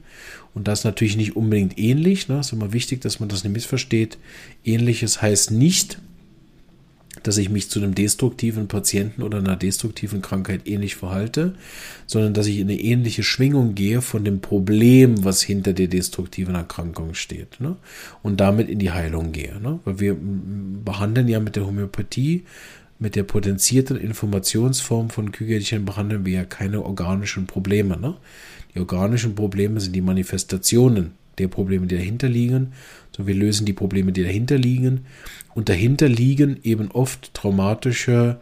Und 0.53 0.69
das 0.69 0.85
natürlich 0.85 1.17
nicht 1.17 1.35
unbedingt 1.35 1.77
ähnlich. 1.77 2.29
Ne? 2.29 2.39
ist 2.39 2.53
immer 2.53 2.71
wichtig, 2.71 3.01
dass 3.01 3.19
man 3.19 3.27
das 3.27 3.43
nicht 3.43 3.51
missversteht. 3.51 4.17
Ähnliches 4.63 5.21
heißt 5.21 5.51
nicht, 5.51 5.99
dass 7.23 7.37
ich 7.37 7.49
mich 7.49 7.69
zu 7.69 7.79
einem 7.79 7.95
destruktiven 7.95 8.67
Patienten 8.67 9.23
oder 9.23 9.39
einer 9.39 9.55
destruktiven 9.55 10.21
Krankheit 10.21 10.61
ähnlich 10.65 10.95
verhalte, 10.95 11.55
sondern 12.07 12.33
dass 12.33 12.47
ich 12.47 12.57
in 12.57 12.69
eine 12.69 12.79
ähnliche 12.79 13.23
Schwingung 13.23 13.75
gehe 13.75 14.01
von 14.01 14.23
dem 14.23 14.41
Problem, 14.41 15.23
was 15.23 15.41
hinter 15.41 15.73
der 15.73 15.87
destruktiven 15.87 16.55
Erkrankung 16.55 17.13
steht. 17.13 17.59
Ne? 17.59 17.75
Und 18.23 18.39
damit 18.39 18.69
in 18.69 18.79
die 18.79 18.91
Heilung 18.91 19.31
gehe. 19.31 19.59
Ne? 19.59 19.79
Weil 19.85 19.99
wir 19.99 20.17
behandeln 20.83 21.27
ja 21.27 21.39
mit 21.39 21.55
der 21.55 21.65
Homöopathie, 21.65 22.43
mit 22.99 23.15
der 23.15 23.23
potenzierten 23.23 23.97
Informationsform 23.97 25.09
von 25.09 25.31
Kügelchen 25.31 25.85
behandeln 25.85 26.25
wir 26.25 26.33
ja 26.33 26.43
keine 26.45 26.83
organischen 26.83 27.47
Probleme. 27.47 27.97
Ne? 27.97 28.15
Die 28.75 28.79
organischen 28.79 29.35
Probleme 29.35 29.79
sind 29.79 29.95
die 29.95 30.01
Manifestationen 30.01 31.13
der 31.39 31.47
Probleme, 31.47 31.87
die 31.87 31.95
dahinter 31.95 32.27
liegen. 32.27 32.73
So, 33.19 33.27
wir 33.27 33.35
lösen 33.35 33.65
die 33.65 33.73
Probleme, 33.73 34.13
die 34.13 34.23
dahinter 34.23 34.57
liegen. 34.57 35.05
Und 35.53 35.67
dahinter 35.67 36.07
liegen 36.07 36.57
eben 36.63 36.89
oft 36.89 37.33
traumatische 37.33 38.39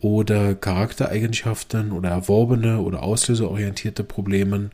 oder 0.00 0.54
Charaktereigenschaften 0.54 1.92
oder 1.92 2.10
erworbene 2.10 2.80
oder 2.80 3.02
auslöserorientierte 3.02 4.04
Probleme, 4.04 4.68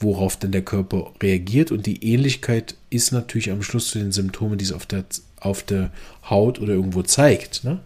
worauf 0.00 0.38
dann 0.38 0.50
der 0.50 0.62
Körper 0.62 1.12
reagiert. 1.22 1.70
Und 1.70 1.84
die 1.84 2.02
Ähnlichkeit 2.10 2.74
ist 2.88 3.12
natürlich 3.12 3.50
am 3.50 3.62
Schluss 3.62 3.90
zu 3.90 3.98
den 3.98 4.12
Symptomen, 4.12 4.56
die 4.56 4.64
es 4.64 4.72
auf 4.72 4.86
der, 4.86 5.04
auf 5.40 5.62
der 5.62 5.90
Haut 6.30 6.58
oder 6.58 6.72
irgendwo 6.72 7.02
zeigt. 7.02 7.64
Ne? 7.64 7.80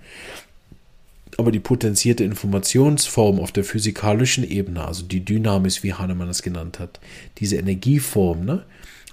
Aber 1.39 1.51
die 1.51 1.59
potenzierte 1.59 2.23
Informationsform 2.23 3.41
auf 3.41 3.51
der 3.51 3.65
physikalischen 3.65 4.49
Ebene, 4.49 4.85
also 4.85 5.03
die 5.03 5.25
Dynamis, 5.25 5.83
wie 5.83 5.95
Hahnemann 5.95 6.29
das 6.29 6.43
genannt 6.43 6.79
hat, 6.79 7.01
diese 7.39 7.57
Energieform, 7.57 8.45
ne? 8.45 8.65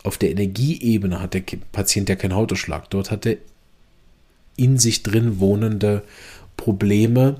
Auf 0.03 0.17
der 0.17 0.31
Energieebene 0.31 1.21
hat 1.21 1.33
der 1.33 1.43
Patient 1.71 2.09
ja 2.09 2.15
keinen 2.15 2.35
Hautausschlag. 2.35 2.89
Dort 2.89 3.11
hat 3.11 3.25
er 3.25 3.37
in 4.55 4.77
sich 4.77 5.03
drin 5.03 5.39
wohnende 5.39 6.03
Probleme, 6.55 7.39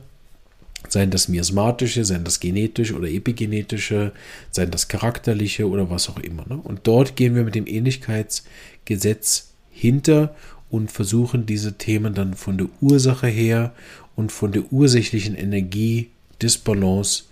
seien 0.90 1.12
das 1.12 1.28
miasmatische, 1.28 2.06
seien 2.06 2.24
das 2.24 2.40
genetische 2.40 2.96
oder 2.96 3.10
epigenetische, 3.10 4.14
seien 4.52 4.72
das 4.72 4.88
charakterliche 4.88 5.68
oder 5.68 5.90
was 5.90 6.10
auch 6.10 6.20
immer. 6.20 6.46
Ne? 6.48 6.58
Und 6.64 6.82
dort 6.84 7.16
gehen 7.16 7.36
wir 7.36 7.44
mit 7.44 7.56
dem 7.56 7.68
Ähnlichkeitsgesetz 7.68 9.50
hinter 9.72 10.36
und 10.70 10.92
versuchen 10.92 11.46
diese 11.46 11.74
Themen 11.74 12.14
dann 12.14 12.34
von 12.36 12.58
der 12.58 12.68
Ursache 12.82 13.28
her 13.28 13.74
und 14.16 14.32
von 14.32 14.52
der 14.52 14.72
ursächlichen 14.72 15.36
Energiedisbalance 15.36 17.24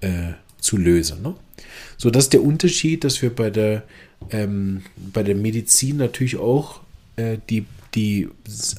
äh, 0.00 0.32
zu 0.66 0.76
lösen. 0.76 1.22
Ne? 1.22 1.34
So, 1.96 2.10
das 2.10 2.24
ist 2.24 2.32
der 2.32 2.42
Unterschied, 2.42 3.04
dass 3.04 3.22
wir 3.22 3.34
bei 3.34 3.50
der, 3.50 3.84
ähm, 4.30 4.82
bei 5.12 5.22
der 5.22 5.34
Medizin 5.34 5.96
natürlich 5.96 6.36
auch 6.36 6.80
äh, 7.16 7.38
die 7.48 7.64
die 7.96 8.28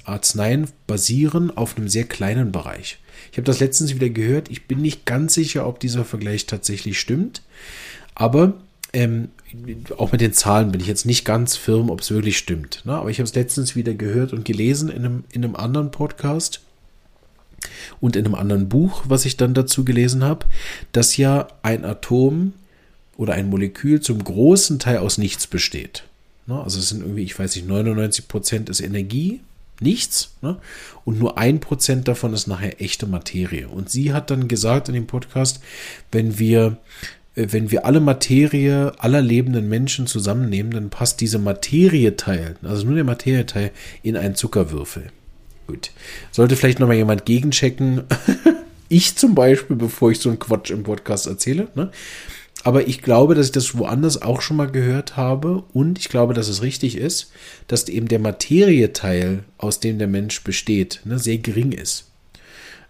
Arzneien 0.06 0.68
basieren 0.86 1.56
auf 1.56 1.76
einem 1.76 1.90
sehr 1.90 2.06
kleinen 2.06 2.52
Bereich. 2.52 3.00
Ich 3.32 3.38
habe 3.38 3.46
das 3.46 3.60
letztens 3.60 3.96
wieder 3.96 4.10
gehört. 4.10 4.50
Ich 4.50 4.68
bin 4.68 4.80
nicht 4.80 5.06
ganz 5.06 5.34
sicher, 5.34 5.68
ob 5.68 5.80
dieser 5.80 6.06
Vergleich 6.06 6.46
tatsächlich 6.46 7.00
stimmt. 7.00 7.42
Aber 8.14 8.54
ähm, 8.94 9.30
auch 9.98 10.12
mit 10.12 10.22
den 10.22 10.34
Zahlen 10.34 10.72
bin 10.72 10.82
ich 10.82 10.88
jetzt 10.88 11.06
nicht 11.06 11.26
ganz 11.26 11.56
firm, 11.56 11.90
ob 11.90 12.02
es 12.02 12.12
wirklich 12.12 12.38
stimmt. 12.38 12.84
Ne? 12.86 12.94
Aber 12.94 13.10
ich 13.10 13.18
habe 13.18 13.28
es 13.28 13.36
letztens 13.36 13.76
wieder 13.76 13.96
gehört 13.96 14.34
und 14.34 14.46
gelesen 14.46 14.90
in 14.90 15.04
einem, 15.04 15.24
in 15.32 15.44
einem 15.44 15.56
anderen 15.56 15.92
Podcast 15.92 16.62
und 18.00 18.16
in 18.16 18.26
einem 18.26 18.36
anderen 18.36 18.70
Buch, 18.70 19.04
was 19.08 19.26
ich 19.26 19.38
dann 19.38 19.54
dazu 19.54 19.86
gelesen 19.86 20.24
habe, 20.24 20.46
dass 20.92 21.18
ja 21.18 21.48
ein 21.64 21.86
Atom 21.86 22.54
oder 23.18 23.34
ein 23.34 23.50
Molekül 23.50 24.02
zum 24.02 24.24
großen 24.24 24.80
Teil 24.80 24.98
aus 24.98 25.18
nichts 25.18 25.48
besteht. 25.48 26.04
Ne? 26.46 26.62
Also 26.62 26.80
es 26.80 26.90
sind 26.90 27.02
irgendwie, 27.02 27.24
ich 27.24 27.38
weiß 27.38 27.56
nicht, 27.56 27.68
99 27.68 28.28
Prozent 28.28 28.70
ist 28.70 28.80
Energie, 28.80 29.42
nichts. 29.80 30.36
Ne? 30.42 30.58
Und 31.06 31.20
nur 31.20 31.38
ein 31.38 31.60
Prozent 31.60 32.08
davon 32.08 32.34
ist 32.34 32.48
nachher 32.48 32.82
echte 32.82 33.08
Materie. 33.08 33.68
Und 33.68 33.90
sie 33.90 34.14
hat 34.14 34.32
dann 34.32 34.48
gesagt 34.48 34.88
in 34.88 34.94
dem 34.94 35.08
Podcast, 35.08 35.60
wenn 36.12 36.40
wir 36.40 36.78
äh, 37.36 37.48
wenn 37.52 37.72
wir 37.72 37.86
alle 37.86 38.00
Materie 38.00 38.94
aller 38.98 39.22
lebenden 39.22 39.70
Menschen 39.70 40.08
zusammennehmen, 40.08 40.72
dann 40.72 40.90
passt 40.90 41.22
diese 41.22 41.40
Materieteil, 41.40 42.56
also 42.64 42.86
nur 42.86 42.96
der 42.96 43.04
Materieteil, 43.04 43.72
in 44.04 44.18
einen 44.18 44.36
Zuckerwürfel. 44.36 45.12
Gut. 45.68 45.92
Sollte 46.32 46.56
vielleicht 46.56 46.80
nochmal 46.80 46.96
jemand 46.96 47.26
gegenchecken. 47.26 48.04
ich 48.90 49.16
zum 49.16 49.36
Beispiel, 49.36 49.76
bevor 49.76 50.12
ich 50.12 50.20
so 50.20 50.30
einen 50.30 50.40
Quatsch 50.40 50.72
im 50.72 50.84
Podcast 50.84 51.28
erzähle. 51.28 51.68
Ne? 51.76 51.92
Aber 52.64 52.88
ich 52.88 53.02
glaube, 53.02 53.36
dass 53.36 53.48
ich 53.48 53.52
das 53.52 53.78
woanders 53.78 54.22
auch 54.22 54.42
schon 54.42 54.58
mal 54.58 54.70
gehört 54.70 55.16
habe 55.16 55.64
und 55.74 56.00
ich 56.00 56.10
glaube, 56.10 56.34
dass 56.34 56.48
es 56.48 56.62
richtig 56.62 56.98
ist, 56.98 57.32
dass 57.68 57.88
eben 57.88 58.08
der 58.08 58.20
Materieteil, 58.20 59.44
aus 59.58 59.80
dem 59.80 60.00
der 60.00 60.08
Mensch 60.08 60.44
besteht, 60.44 61.02
ne, 61.06 61.20
sehr 61.20 61.38
gering 61.38 61.72
ist. 61.72 62.06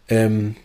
Ähm 0.07 0.55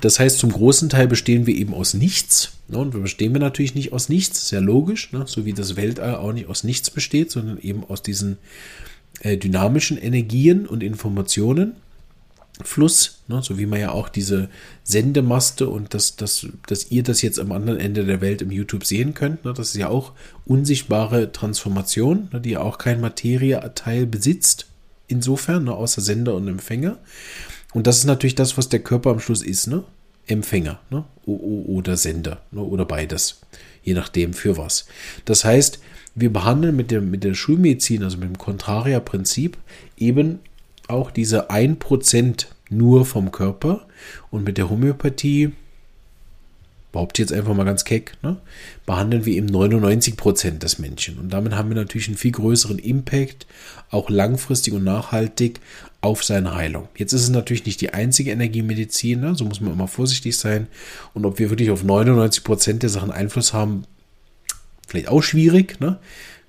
das 0.00 0.18
heißt, 0.18 0.38
zum 0.38 0.52
großen 0.52 0.88
Teil 0.88 1.06
bestehen 1.06 1.46
wir 1.46 1.54
eben 1.54 1.74
aus 1.74 1.94
nichts. 1.94 2.52
Ne, 2.72 2.78
und 2.78 2.94
wir 2.94 3.00
bestehen 3.00 3.34
wir 3.34 3.40
natürlich 3.40 3.74
nicht 3.74 3.92
aus 3.92 4.08
nichts, 4.08 4.48
sehr 4.48 4.62
logisch, 4.62 5.12
ne, 5.12 5.24
so 5.26 5.44
wie 5.44 5.52
das 5.52 5.76
Weltall 5.76 6.16
auch 6.16 6.32
nicht 6.32 6.48
aus 6.48 6.64
nichts 6.64 6.90
besteht, 6.90 7.30
sondern 7.30 7.58
eben 7.58 7.84
aus 7.84 8.02
diesen 8.02 8.38
äh, 9.20 9.36
dynamischen 9.36 9.98
Energien 9.98 10.66
und 10.66 10.82
Informationen. 10.82 11.74
Fluss, 12.62 13.18
ne, 13.28 13.42
so 13.42 13.58
wie 13.58 13.66
man 13.66 13.78
ja 13.78 13.90
auch 13.90 14.08
diese 14.08 14.48
Sendemaste 14.84 15.68
und 15.68 15.92
dass, 15.92 16.16
dass, 16.16 16.46
dass 16.66 16.90
ihr 16.90 17.02
das 17.02 17.20
jetzt 17.20 17.38
am 17.38 17.52
anderen 17.52 17.78
Ende 17.78 18.04
der 18.04 18.22
Welt 18.22 18.40
im 18.40 18.50
YouTube 18.50 18.86
sehen 18.86 19.12
könnt. 19.12 19.44
Ne, 19.44 19.52
das 19.52 19.68
ist 19.68 19.76
ja 19.76 19.88
auch 19.88 20.12
unsichtbare 20.46 21.30
Transformation, 21.30 22.28
ne, 22.32 22.40
die 22.40 22.50
ja 22.50 22.60
auch 22.60 22.78
kein 22.78 23.02
Materieteil 23.02 24.06
besitzt, 24.06 24.66
insofern, 25.08 25.64
ne, 25.64 25.74
außer 25.74 26.00
Sender 26.00 26.34
und 26.34 26.48
Empfänger. 26.48 26.98
Und 27.74 27.86
das 27.86 27.98
ist 27.98 28.04
natürlich 28.04 28.34
das, 28.34 28.56
was 28.56 28.70
der 28.70 28.80
Körper 28.80 29.10
am 29.10 29.20
Schluss 29.20 29.42
ist, 29.42 29.66
ne? 29.66 29.84
Empfänger 30.26 30.80
ne? 30.90 31.04
oder 31.26 31.96
Sender 31.96 32.42
ne? 32.50 32.60
oder 32.60 32.84
beides, 32.84 33.40
je 33.82 33.94
nachdem 33.94 34.32
für 34.34 34.56
was. 34.56 34.86
Das 35.24 35.44
heißt, 35.44 35.80
wir 36.14 36.32
behandeln 36.32 36.76
mit, 36.76 36.90
dem, 36.90 37.10
mit 37.10 37.24
der 37.24 37.34
Schulmedizin, 37.34 38.02
also 38.02 38.18
mit 38.18 38.28
dem 38.28 38.38
Contraria-Prinzip, 38.38 39.56
eben 39.96 40.40
auch 40.88 41.10
diese 41.10 41.50
1% 41.50 42.46
nur 42.68 43.06
vom 43.06 43.32
Körper 43.32 43.86
und 44.30 44.44
mit 44.44 44.58
der 44.58 44.68
Homöopathie 44.68 45.52
behaupte 46.92 47.22
jetzt 47.22 47.32
einfach 47.32 47.54
mal 47.54 47.64
ganz 47.64 47.84
keck, 47.84 48.12
ne, 48.22 48.36
behandeln 48.84 49.24
wir 49.24 49.34
eben 49.34 49.46
99 49.46 50.16
Prozent 50.16 50.62
des 50.62 50.78
Menschen. 50.78 51.18
Und 51.18 51.32
damit 51.32 51.54
haben 51.54 51.70
wir 51.70 51.76
natürlich 51.76 52.08
einen 52.08 52.18
viel 52.18 52.32
größeren 52.32 52.78
Impact, 52.78 53.46
auch 53.90 54.10
langfristig 54.10 54.74
und 54.74 54.84
nachhaltig 54.84 55.60
auf 56.02 56.24
seine 56.24 56.54
Heilung. 56.54 56.88
Jetzt 56.96 57.12
ist 57.12 57.22
es 57.22 57.30
natürlich 57.30 57.64
nicht 57.64 57.80
die 57.80 57.94
einzige 57.94 58.32
Energiemedizin, 58.32 59.20
ne, 59.20 59.34
so 59.34 59.44
muss 59.44 59.60
man 59.60 59.72
immer 59.72 59.88
vorsichtig 59.88 60.36
sein. 60.36 60.66
Und 61.14 61.24
ob 61.24 61.38
wir 61.38 61.48
wirklich 61.48 61.70
auf 61.70 61.84
99 61.84 62.44
Prozent 62.44 62.82
der 62.82 62.90
Sachen 62.90 63.12
Einfluss 63.12 63.52
haben, 63.52 63.84
vielleicht 64.86 65.08
auch 65.08 65.22
schwierig, 65.22 65.80
ne? 65.80 65.98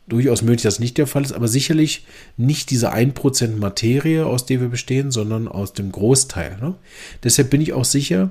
Durchaus 0.05 0.41
möglich, 0.41 0.63
dass 0.63 0.79
nicht 0.79 0.97
der 0.97 1.07
Fall 1.07 1.23
ist, 1.23 1.31
aber 1.31 1.47
sicherlich 1.47 2.05
nicht 2.35 2.71
diese 2.71 2.93
1% 2.93 3.55
Materie, 3.55 4.25
aus 4.25 4.45
der 4.45 4.59
wir 4.59 4.67
bestehen, 4.67 5.11
sondern 5.11 5.47
aus 5.47 5.71
dem 5.71 5.93
Großteil. 5.93 6.57
Ne? 6.59 6.75
Deshalb 7.23 7.49
bin 7.49 7.61
ich 7.61 7.71
auch 7.71 7.85
sicher, 7.85 8.29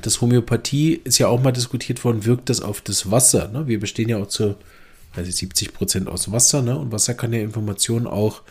das 0.00 0.22
Homöopathie 0.22 0.98
ist 1.04 1.18
ja 1.18 1.28
auch 1.28 1.42
mal 1.42 1.52
diskutiert 1.52 2.02
worden, 2.04 2.24
wirkt 2.24 2.48
das 2.48 2.62
auf 2.62 2.80
das 2.80 3.10
Wasser? 3.10 3.48
Ne? 3.48 3.66
Wir 3.66 3.78
bestehen 3.78 4.08
ja 4.08 4.16
auch 4.16 4.28
zu 4.28 4.56
also 5.14 5.30
70 5.30 5.72
Prozent 5.72 6.08
aus 6.08 6.30
Wasser, 6.32 6.62
ne? 6.62 6.78
Und 6.78 6.92
Wasser 6.92 7.14
kann 7.14 7.32
ja 7.32 7.40
Informationen 7.40 8.06
auch 8.06 8.42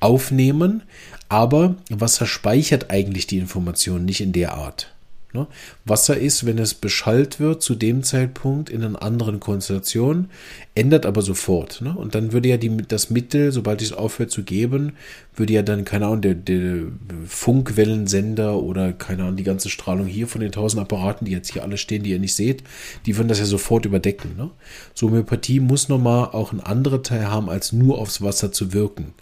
aufnehmen, 0.00 0.82
aber 1.28 1.76
Wasser 1.88 2.26
speichert 2.26 2.90
eigentlich 2.90 3.26
die 3.26 3.38
Informationen 3.38 4.04
nicht 4.04 4.20
in 4.20 4.32
der 4.32 4.54
Art. 4.54 4.92
Ne? 5.32 5.46
Wasser 5.84 6.18
ist, 6.18 6.44
wenn 6.44 6.58
es 6.58 6.74
beschallt 6.74 7.40
wird, 7.40 7.62
zu 7.62 7.74
dem 7.74 8.02
Zeitpunkt 8.02 8.68
in 8.68 8.84
einer 8.84 9.02
anderen 9.02 9.40
Konstellation, 9.40 10.28
ändert 10.74 11.06
aber 11.06 11.22
sofort. 11.22 11.80
Ne? 11.80 11.94
Und 11.96 12.14
dann 12.14 12.32
würde 12.32 12.48
ja 12.48 12.58
die, 12.58 12.76
das 12.76 13.08
Mittel, 13.08 13.50
sobald 13.50 13.80
es 13.80 13.92
aufhört 13.92 14.30
zu 14.30 14.42
geben, 14.42 14.92
würde 15.34 15.52
ja 15.52 15.62
dann, 15.62 15.84
keine 15.84 16.06
Ahnung, 16.06 16.20
der, 16.20 16.34
der 16.34 16.84
Funkwellensender 17.26 18.56
oder, 18.62 18.92
keine 18.92 19.22
Ahnung, 19.22 19.36
die 19.36 19.44
ganze 19.44 19.70
Strahlung 19.70 20.06
hier 20.06 20.26
von 20.26 20.40
den 20.40 20.52
tausend 20.52 20.82
Apparaten, 20.82 21.24
die 21.24 21.32
jetzt 21.32 21.52
hier 21.52 21.62
alle 21.62 21.78
stehen, 21.78 22.02
die 22.02 22.10
ihr 22.10 22.18
nicht 22.18 22.34
seht, 22.34 22.62
die 23.06 23.16
würden 23.16 23.28
das 23.28 23.38
ja 23.38 23.46
sofort 23.46 23.86
überdecken. 23.86 24.36
Ne? 24.36 24.50
So 24.94 25.06
Homöopathie 25.08 25.60
muss 25.60 25.88
nochmal 25.88 26.26
auch 26.26 26.52
einen 26.52 26.60
anderen 26.60 27.02
Teil 27.02 27.30
haben, 27.30 27.48
als 27.48 27.72
nur 27.72 27.98
aufs 27.98 28.20
Wasser 28.20 28.52
zu 28.52 28.72
wirken. 28.72 29.14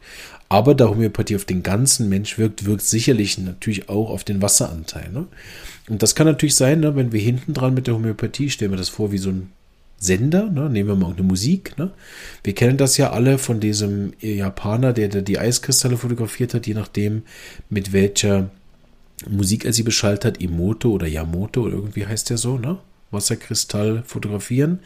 Aber 0.49 0.75
da 0.75 0.89
Homöopathie 0.89 1.37
auf 1.37 1.45
den 1.45 1.63
ganzen 1.63 2.09
Mensch 2.09 2.37
wirkt, 2.37 2.65
wirkt 2.65 2.83
sicherlich 2.83 3.39
natürlich 3.39 3.89
auch 3.89 4.11
auf 4.11 4.25
den 4.25 4.43
Wasseranteil. 4.43 5.11
Ne? 5.13 5.29
Und 5.89 6.03
das 6.03 6.17
kann 6.17 6.27
natürlich 6.27 6.57
sein, 6.57 6.81
ne, 6.81 6.97
wenn 6.97 7.13
wir 7.13 7.21
hinten 7.21 7.55
dran 7.55 7.75
mit 7.75 7.87
der 7.87 7.95
Homöopathie, 7.95 8.51
stellen 8.51 8.73
wir 8.73 8.79
das 8.79 8.89
vor 8.89 9.13
wie 9.13 9.19
so 9.19 9.31
ein 9.31 9.53
Sender, 10.03 10.51
ne? 10.51 10.71
nehmen 10.71 10.89
wir 10.89 10.97
mal 10.97 11.13
eine 11.13 11.23
Musik. 11.23 11.77
Ne? 11.77 11.91
Wir 12.43 12.55
kennen 12.55 12.79
das 12.79 12.97
ja 12.97 13.11
alle 13.13 13.37
von 13.37 13.61
diesem 13.61 14.15
Japaner, 14.21 14.95
der, 14.95 15.09
der 15.09 15.21
die 15.21 15.39
Eiskristalle 15.39 15.99
fotografiert 15.99 16.55
hat, 16.55 16.67
je 16.67 16.75
nachdem, 16.75 17.23
mit 17.69 17.93
welcher 17.93 18.51
Musik 19.29 19.67
er 19.67 19.75
sie 19.75 19.83
beschallt 19.83 20.25
hat, 20.25 20.41
Imoto 20.41 20.91
oder 20.91 21.07
Yamoto 21.07 21.63
oder 21.63 21.75
irgendwie 21.75 22.07
heißt 22.07 22.31
der 22.31 22.39
so, 22.39 22.57
ne? 22.57 22.79
Wasserkristall 23.11 24.05
fotografieren, 24.07 24.79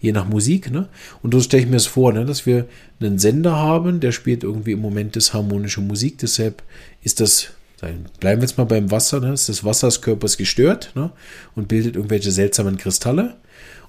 je 0.00 0.12
nach 0.12 0.28
Musik. 0.28 0.70
Ne? 0.70 0.88
Und 1.22 1.32
so 1.32 1.40
stelle 1.40 1.62
ich 1.62 1.68
mir 1.68 1.76
es 1.76 1.86
vor, 1.86 2.12
ne? 2.12 2.24
dass 2.24 2.44
wir 2.44 2.66
einen 3.00 3.18
Sender 3.18 3.56
haben, 3.56 4.00
der 4.00 4.12
spielt 4.12 4.42
irgendwie 4.42 4.72
im 4.72 4.80
Moment 4.80 5.16
das 5.16 5.32
harmonische 5.32 5.80
Musik. 5.80 6.18
Deshalb 6.18 6.62
ist 7.04 7.20
das, 7.20 7.52
bleiben 7.80 8.42
wir 8.42 8.48
jetzt 8.48 8.58
mal 8.58 8.64
beim 8.64 8.90
Wasser, 8.90 9.20
ne? 9.20 9.32
ist 9.32 9.48
das 9.48 9.64
Wasser 9.64 9.86
des 9.86 10.02
Körpers 10.02 10.36
gestört 10.36 10.90
ne? 10.96 11.10
und 11.54 11.68
bildet 11.68 11.94
irgendwelche 11.94 12.32
seltsamen 12.32 12.78
Kristalle 12.78 13.36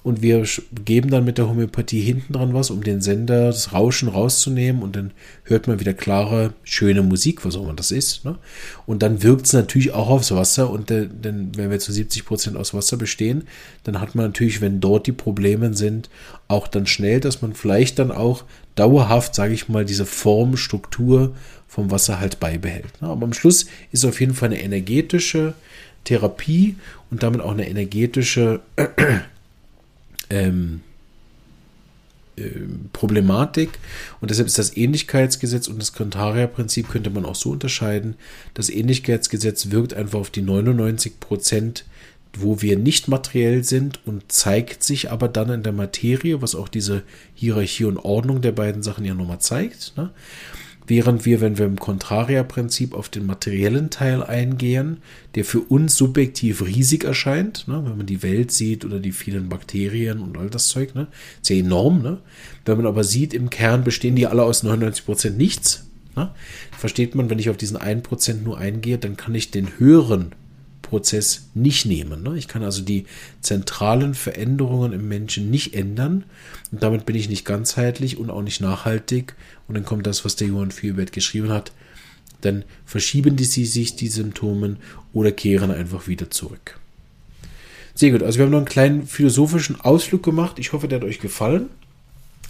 und 0.02 0.22
wir 0.22 0.46
geben 0.86 1.10
dann 1.10 1.26
mit 1.26 1.38
der 1.38 1.50
Homöopathie 1.50 2.02
hinten 2.02 2.34
dran 2.34 2.54
was, 2.54 2.70
um 2.70 2.84
den 2.84 3.02
Sender, 3.02 3.48
das 3.48 3.74
Rauschen 3.74 4.08
rauszunehmen 4.08 4.82
und 4.82 4.96
dann 4.96 5.12
hört 5.44 5.68
man 5.68 5.80
wieder 5.80 5.94
klare, 5.94 6.54
schöne 6.64 7.02
Musik, 7.02 7.46
was 7.46 7.56
auch 7.56 7.64
immer 7.64 7.74
das 7.74 7.92
ist. 7.92 8.24
Ne? 8.24 8.38
Und 8.86 9.04
dann 9.04 9.24
wirkt 9.24 9.46
es 9.46 9.54
natürlich 9.54 9.92
auch 9.92 10.10
aufs 10.10 10.32
Wasser 10.32 10.70
und 10.70 10.90
äh, 10.90 11.08
denn, 11.08 11.52
wenn 11.56 11.70
wir 11.70 11.80
zu 11.80 11.92
70 11.92 12.26
Prozent 12.26 12.56
aus 12.56 12.74
Wasser 12.74 12.96
bestehen, 12.96 13.44
dann 13.84 14.00
hat 14.00 14.16
man 14.16 14.28
natürlich, 14.28 14.62
wenn 14.62 14.80
dort 14.80 15.06
die 15.06 15.12
Probleme 15.12 15.74
sind, 15.74 16.10
auch 16.48 16.68
dann 16.68 16.88
schnell, 16.88 17.20
dass 17.20 17.42
man 17.42 17.54
vielleicht 17.54 18.00
dann 18.00 18.12
auch 18.12 18.46
dauerhaft, 18.76 19.36
sage 19.36 19.54
ich 19.54 19.68
mal, 19.68 19.84
diese 19.84 20.06
Form, 20.06 20.56
Struktur 20.56 21.36
vom 21.68 21.92
Wasser 21.92 22.20
halt 22.20 22.40
beibehält. 22.40 23.02
Ne? 23.02 23.10
Aber 23.10 23.26
am 23.26 23.34
Schluss 23.34 23.66
ist 23.92 24.06
auf 24.06 24.22
jeden 24.22 24.34
Fall 24.34 24.50
eine 24.50 24.62
energetische 24.62 25.54
Therapie 26.06 26.78
und 27.12 27.22
damit 27.22 27.42
auch 27.42 27.52
eine 27.52 27.68
energetische 27.70 28.62
ähm, 30.30 30.82
äh, 32.40 32.50
Problematik 32.94 33.70
und 34.22 34.32
deshalb 34.32 34.48
ist 34.48 34.58
das 34.58 34.76
Ähnlichkeitsgesetz 34.76 35.68
und 35.68 35.80
das 35.80 35.94
Kontaria-Prinzip 35.94 36.90
könnte 36.90 37.10
man 37.10 37.26
auch 37.26 37.36
so 37.36 37.52
unterscheiden. 37.52 38.16
Das 38.54 38.70
Ähnlichkeitsgesetz 38.70 39.72
wirkt 39.72 39.94
einfach 39.94 40.20
auf 40.20 40.30
die 40.30 40.42
99 40.42 41.20
Prozent, 41.20 41.86
wo 42.34 42.62
wir 42.62 42.78
nicht 42.78 43.08
materiell 43.08 43.64
sind 43.64 44.00
und 44.06 44.32
zeigt 44.32 44.84
sich 44.84 45.12
aber 45.12 45.28
dann 45.28 45.50
in 45.50 45.64
der 45.64 45.74
Materie, 45.74 46.42
was 46.42 46.56
auch 46.56 46.68
diese 46.68 47.04
Hierarchie 47.36 47.86
und 47.86 47.98
Ordnung 47.98 48.42
der 48.42 48.52
beiden 48.52 48.84
Sachen 48.84 49.06
ja 49.06 49.14
nochmal 49.14 49.40
zeigt. 49.40 49.94
Ne? 49.98 50.12
Während 50.90 51.24
wir, 51.24 51.40
wenn 51.40 51.60
wir 51.60 51.68
im 51.68 51.80
Contraria-Prinzip 51.80 52.96
auf 52.96 53.10
den 53.10 53.28
materiellen 53.28 53.92
Teil 53.92 54.24
eingehen, 54.24 54.98
der 55.36 55.46
für 55.46 55.60
uns 55.60 55.96
subjektiv 55.96 56.66
riesig 56.66 57.04
erscheint, 57.04 57.68
ne, 57.68 57.80
wenn 57.86 57.96
man 57.96 58.08
die 58.08 58.24
Welt 58.24 58.52
sieht 58.52 58.84
oder 58.86 59.00
die 59.00 59.12
vielen 59.12 59.50
Bakterien 59.50 60.20
und 60.20 60.36
all 60.36 60.50
das 60.50 60.70
Zeug, 60.70 60.96
ne, 60.96 61.06
ist 61.44 61.50
ja 61.52 61.58
enorm. 61.58 62.02
Ne? 62.02 62.18
Wenn 62.66 62.78
man 62.78 62.88
aber 62.88 63.04
sieht, 63.04 63.36
im 63.36 63.52
Kern 63.52 63.84
bestehen 63.84 64.16
die 64.16 64.26
alle 64.26 64.42
aus 64.42 64.64
99% 64.64 65.30
nichts. 65.30 65.86
Ne? 66.16 66.32
Versteht 66.76 67.14
man, 67.14 67.30
wenn 67.30 67.38
ich 67.38 67.52
auf 67.52 67.58
diesen 67.58 67.78
1% 67.78 68.42
nur 68.42 68.58
eingehe, 68.58 68.98
dann 68.98 69.16
kann 69.16 69.36
ich 69.36 69.52
den 69.52 69.78
höheren 69.78 70.32
Prozess 70.82 71.50
nicht 71.54 71.86
nehmen. 71.86 72.24
Ne? 72.24 72.36
Ich 72.36 72.48
kann 72.48 72.64
also 72.64 72.82
die 72.82 73.06
zentralen 73.42 74.16
Veränderungen 74.16 74.92
im 74.92 75.08
Menschen 75.08 75.52
nicht 75.52 75.76
ändern 75.76 76.24
und 76.72 76.82
damit 76.82 77.06
bin 77.06 77.16
ich 77.16 77.30
nicht 77.30 77.46
ganzheitlich 77.46 78.18
und 78.18 78.32
auch 78.32 78.42
nicht 78.42 78.60
nachhaltig. 78.60 79.36
Und 79.70 79.76
dann 79.76 79.86
kommt 79.86 80.08
das, 80.08 80.26
was 80.26 80.36
der 80.36 80.48
Johann 80.48 80.72
Vielbert 80.72 81.14
geschrieben 81.14 81.50
hat. 81.50 81.72
Dann 82.42 82.66
verschieben 82.86 83.36
die 83.36 83.46
sie 83.46 83.66
sich 83.66 83.96
die 83.96 84.08
Symptomen 84.08 84.78
oder 85.14 85.32
kehren 85.32 85.70
einfach 85.70 86.08
wieder 86.08 86.32
zurück. 86.32 86.80
Sehr 87.94 88.12
gut, 88.12 88.24
also 88.24 88.40
wir 88.40 88.46
haben 88.46 88.52
noch 88.52 88.58
einen 88.58 88.66
kleinen 88.66 89.06
philosophischen 89.06 89.80
Ausflug 89.80 90.24
gemacht. 90.24 90.58
Ich 90.58 90.74
hoffe, 90.74 90.88
der 90.88 91.00
hat 91.00 91.08
euch 91.08 91.20
gefallen. 91.20 91.70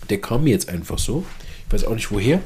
Der 0.10 0.22
kam 0.22 0.46
mir 0.46 0.52
jetzt 0.52 0.70
einfach 0.70 0.98
so. 0.98 1.26
Ich 1.68 1.74
weiß 1.74 1.84
auch 1.84 1.96
nicht 1.96 2.10
woher. 2.10 2.42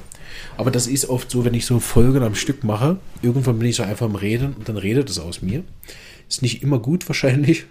Aber 0.58 0.72
das 0.72 0.88
ist 0.88 1.08
oft 1.08 1.30
so, 1.30 1.46
wenn 1.46 1.54
ich 1.54 1.68
so 1.68 1.80
Folgen 1.80 2.24
am 2.24 2.34
Stück 2.34 2.64
mache. 2.64 2.98
Irgendwann 3.22 3.60
bin 3.60 3.70
ich 3.70 3.76
so 3.76 3.84
einfach 3.84 4.08
am 4.08 4.16
Reden 4.16 4.54
und 4.54 4.68
dann 4.70 4.78
redet 4.78 5.08
es 5.08 5.20
aus 5.20 5.44
mir. 5.44 5.64
Ist 6.28 6.42
nicht 6.42 6.64
immer 6.64 6.80
gut 6.80 7.08
wahrscheinlich, 7.10 7.66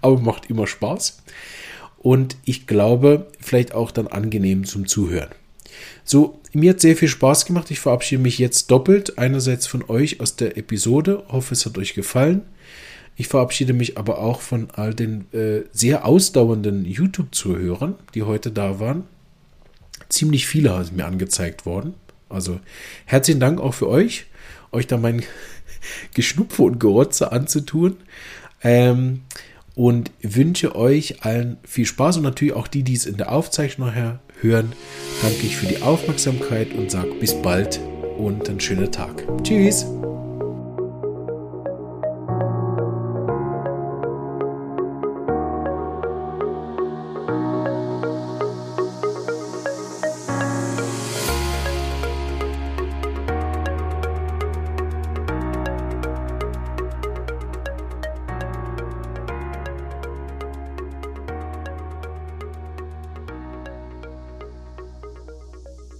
aber 0.00 0.18
macht 0.18 0.50
immer 0.50 0.66
Spaß. 0.66 1.22
Und 1.98 2.36
ich 2.44 2.66
glaube, 2.66 3.28
vielleicht 3.38 3.72
auch 3.72 3.92
dann 3.92 4.08
angenehm 4.08 4.64
zum 4.64 4.88
Zuhören. 4.88 5.30
So, 6.04 6.40
mir 6.52 6.70
hat 6.70 6.80
sehr 6.80 6.96
viel 6.96 7.08
Spaß 7.08 7.46
gemacht. 7.46 7.70
Ich 7.70 7.80
verabschiede 7.80 8.22
mich 8.22 8.38
jetzt 8.38 8.70
doppelt. 8.70 9.18
Einerseits 9.18 9.66
von 9.66 9.84
euch 9.88 10.20
aus 10.20 10.36
der 10.36 10.56
Episode. 10.56 11.24
Hoffe, 11.28 11.54
es 11.54 11.66
hat 11.66 11.78
euch 11.78 11.94
gefallen. 11.94 12.42
Ich 13.16 13.28
verabschiede 13.28 13.72
mich 13.72 13.96
aber 13.96 14.18
auch 14.18 14.40
von 14.40 14.68
all 14.72 14.92
den 14.92 15.32
äh, 15.32 15.62
sehr 15.72 16.04
ausdauernden 16.04 16.84
YouTube-Zuhörern, 16.84 17.94
die 18.14 18.24
heute 18.24 18.50
da 18.50 18.80
waren 18.80 19.04
ziemlich 20.08 20.46
viele 20.46 20.82
sind 20.84 20.96
mir 20.96 21.06
angezeigt 21.06 21.66
worden. 21.66 21.94
Also 22.28 22.60
herzlichen 23.04 23.40
Dank 23.40 23.60
auch 23.60 23.74
für 23.74 23.88
euch, 23.88 24.26
euch 24.72 24.86
da 24.86 24.96
mein 24.96 25.22
Geschnupfe 26.14 26.62
und 26.62 26.80
Gerotze 26.80 27.32
anzutun. 27.32 27.96
Ähm, 28.62 29.22
und 29.74 30.10
wünsche 30.22 30.76
euch 30.76 31.24
allen 31.24 31.56
viel 31.64 31.86
Spaß 31.86 32.18
und 32.18 32.22
natürlich 32.22 32.54
auch 32.54 32.68
die, 32.68 32.82
die 32.82 32.94
es 32.94 33.06
in 33.06 33.16
der 33.16 33.32
Aufzeichnung 33.32 33.88
nachher 33.88 34.20
hören. 34.40 34.72
Danke 35.22 35.46
ich 35.46 35.56
für 35.56 35.66
die 35.66 35.82
Aufmerksamkeit 35.82 36.72
und 36.74 36.90
sage 36.90 37.14
bis 37.20 37.34
bald 37.34 37.80
und 38.18 38.48
einen 38.48 38.60
schönen 38.60 38.90
Tag. 38.92 39.24
Tschüss. 39.42 39.86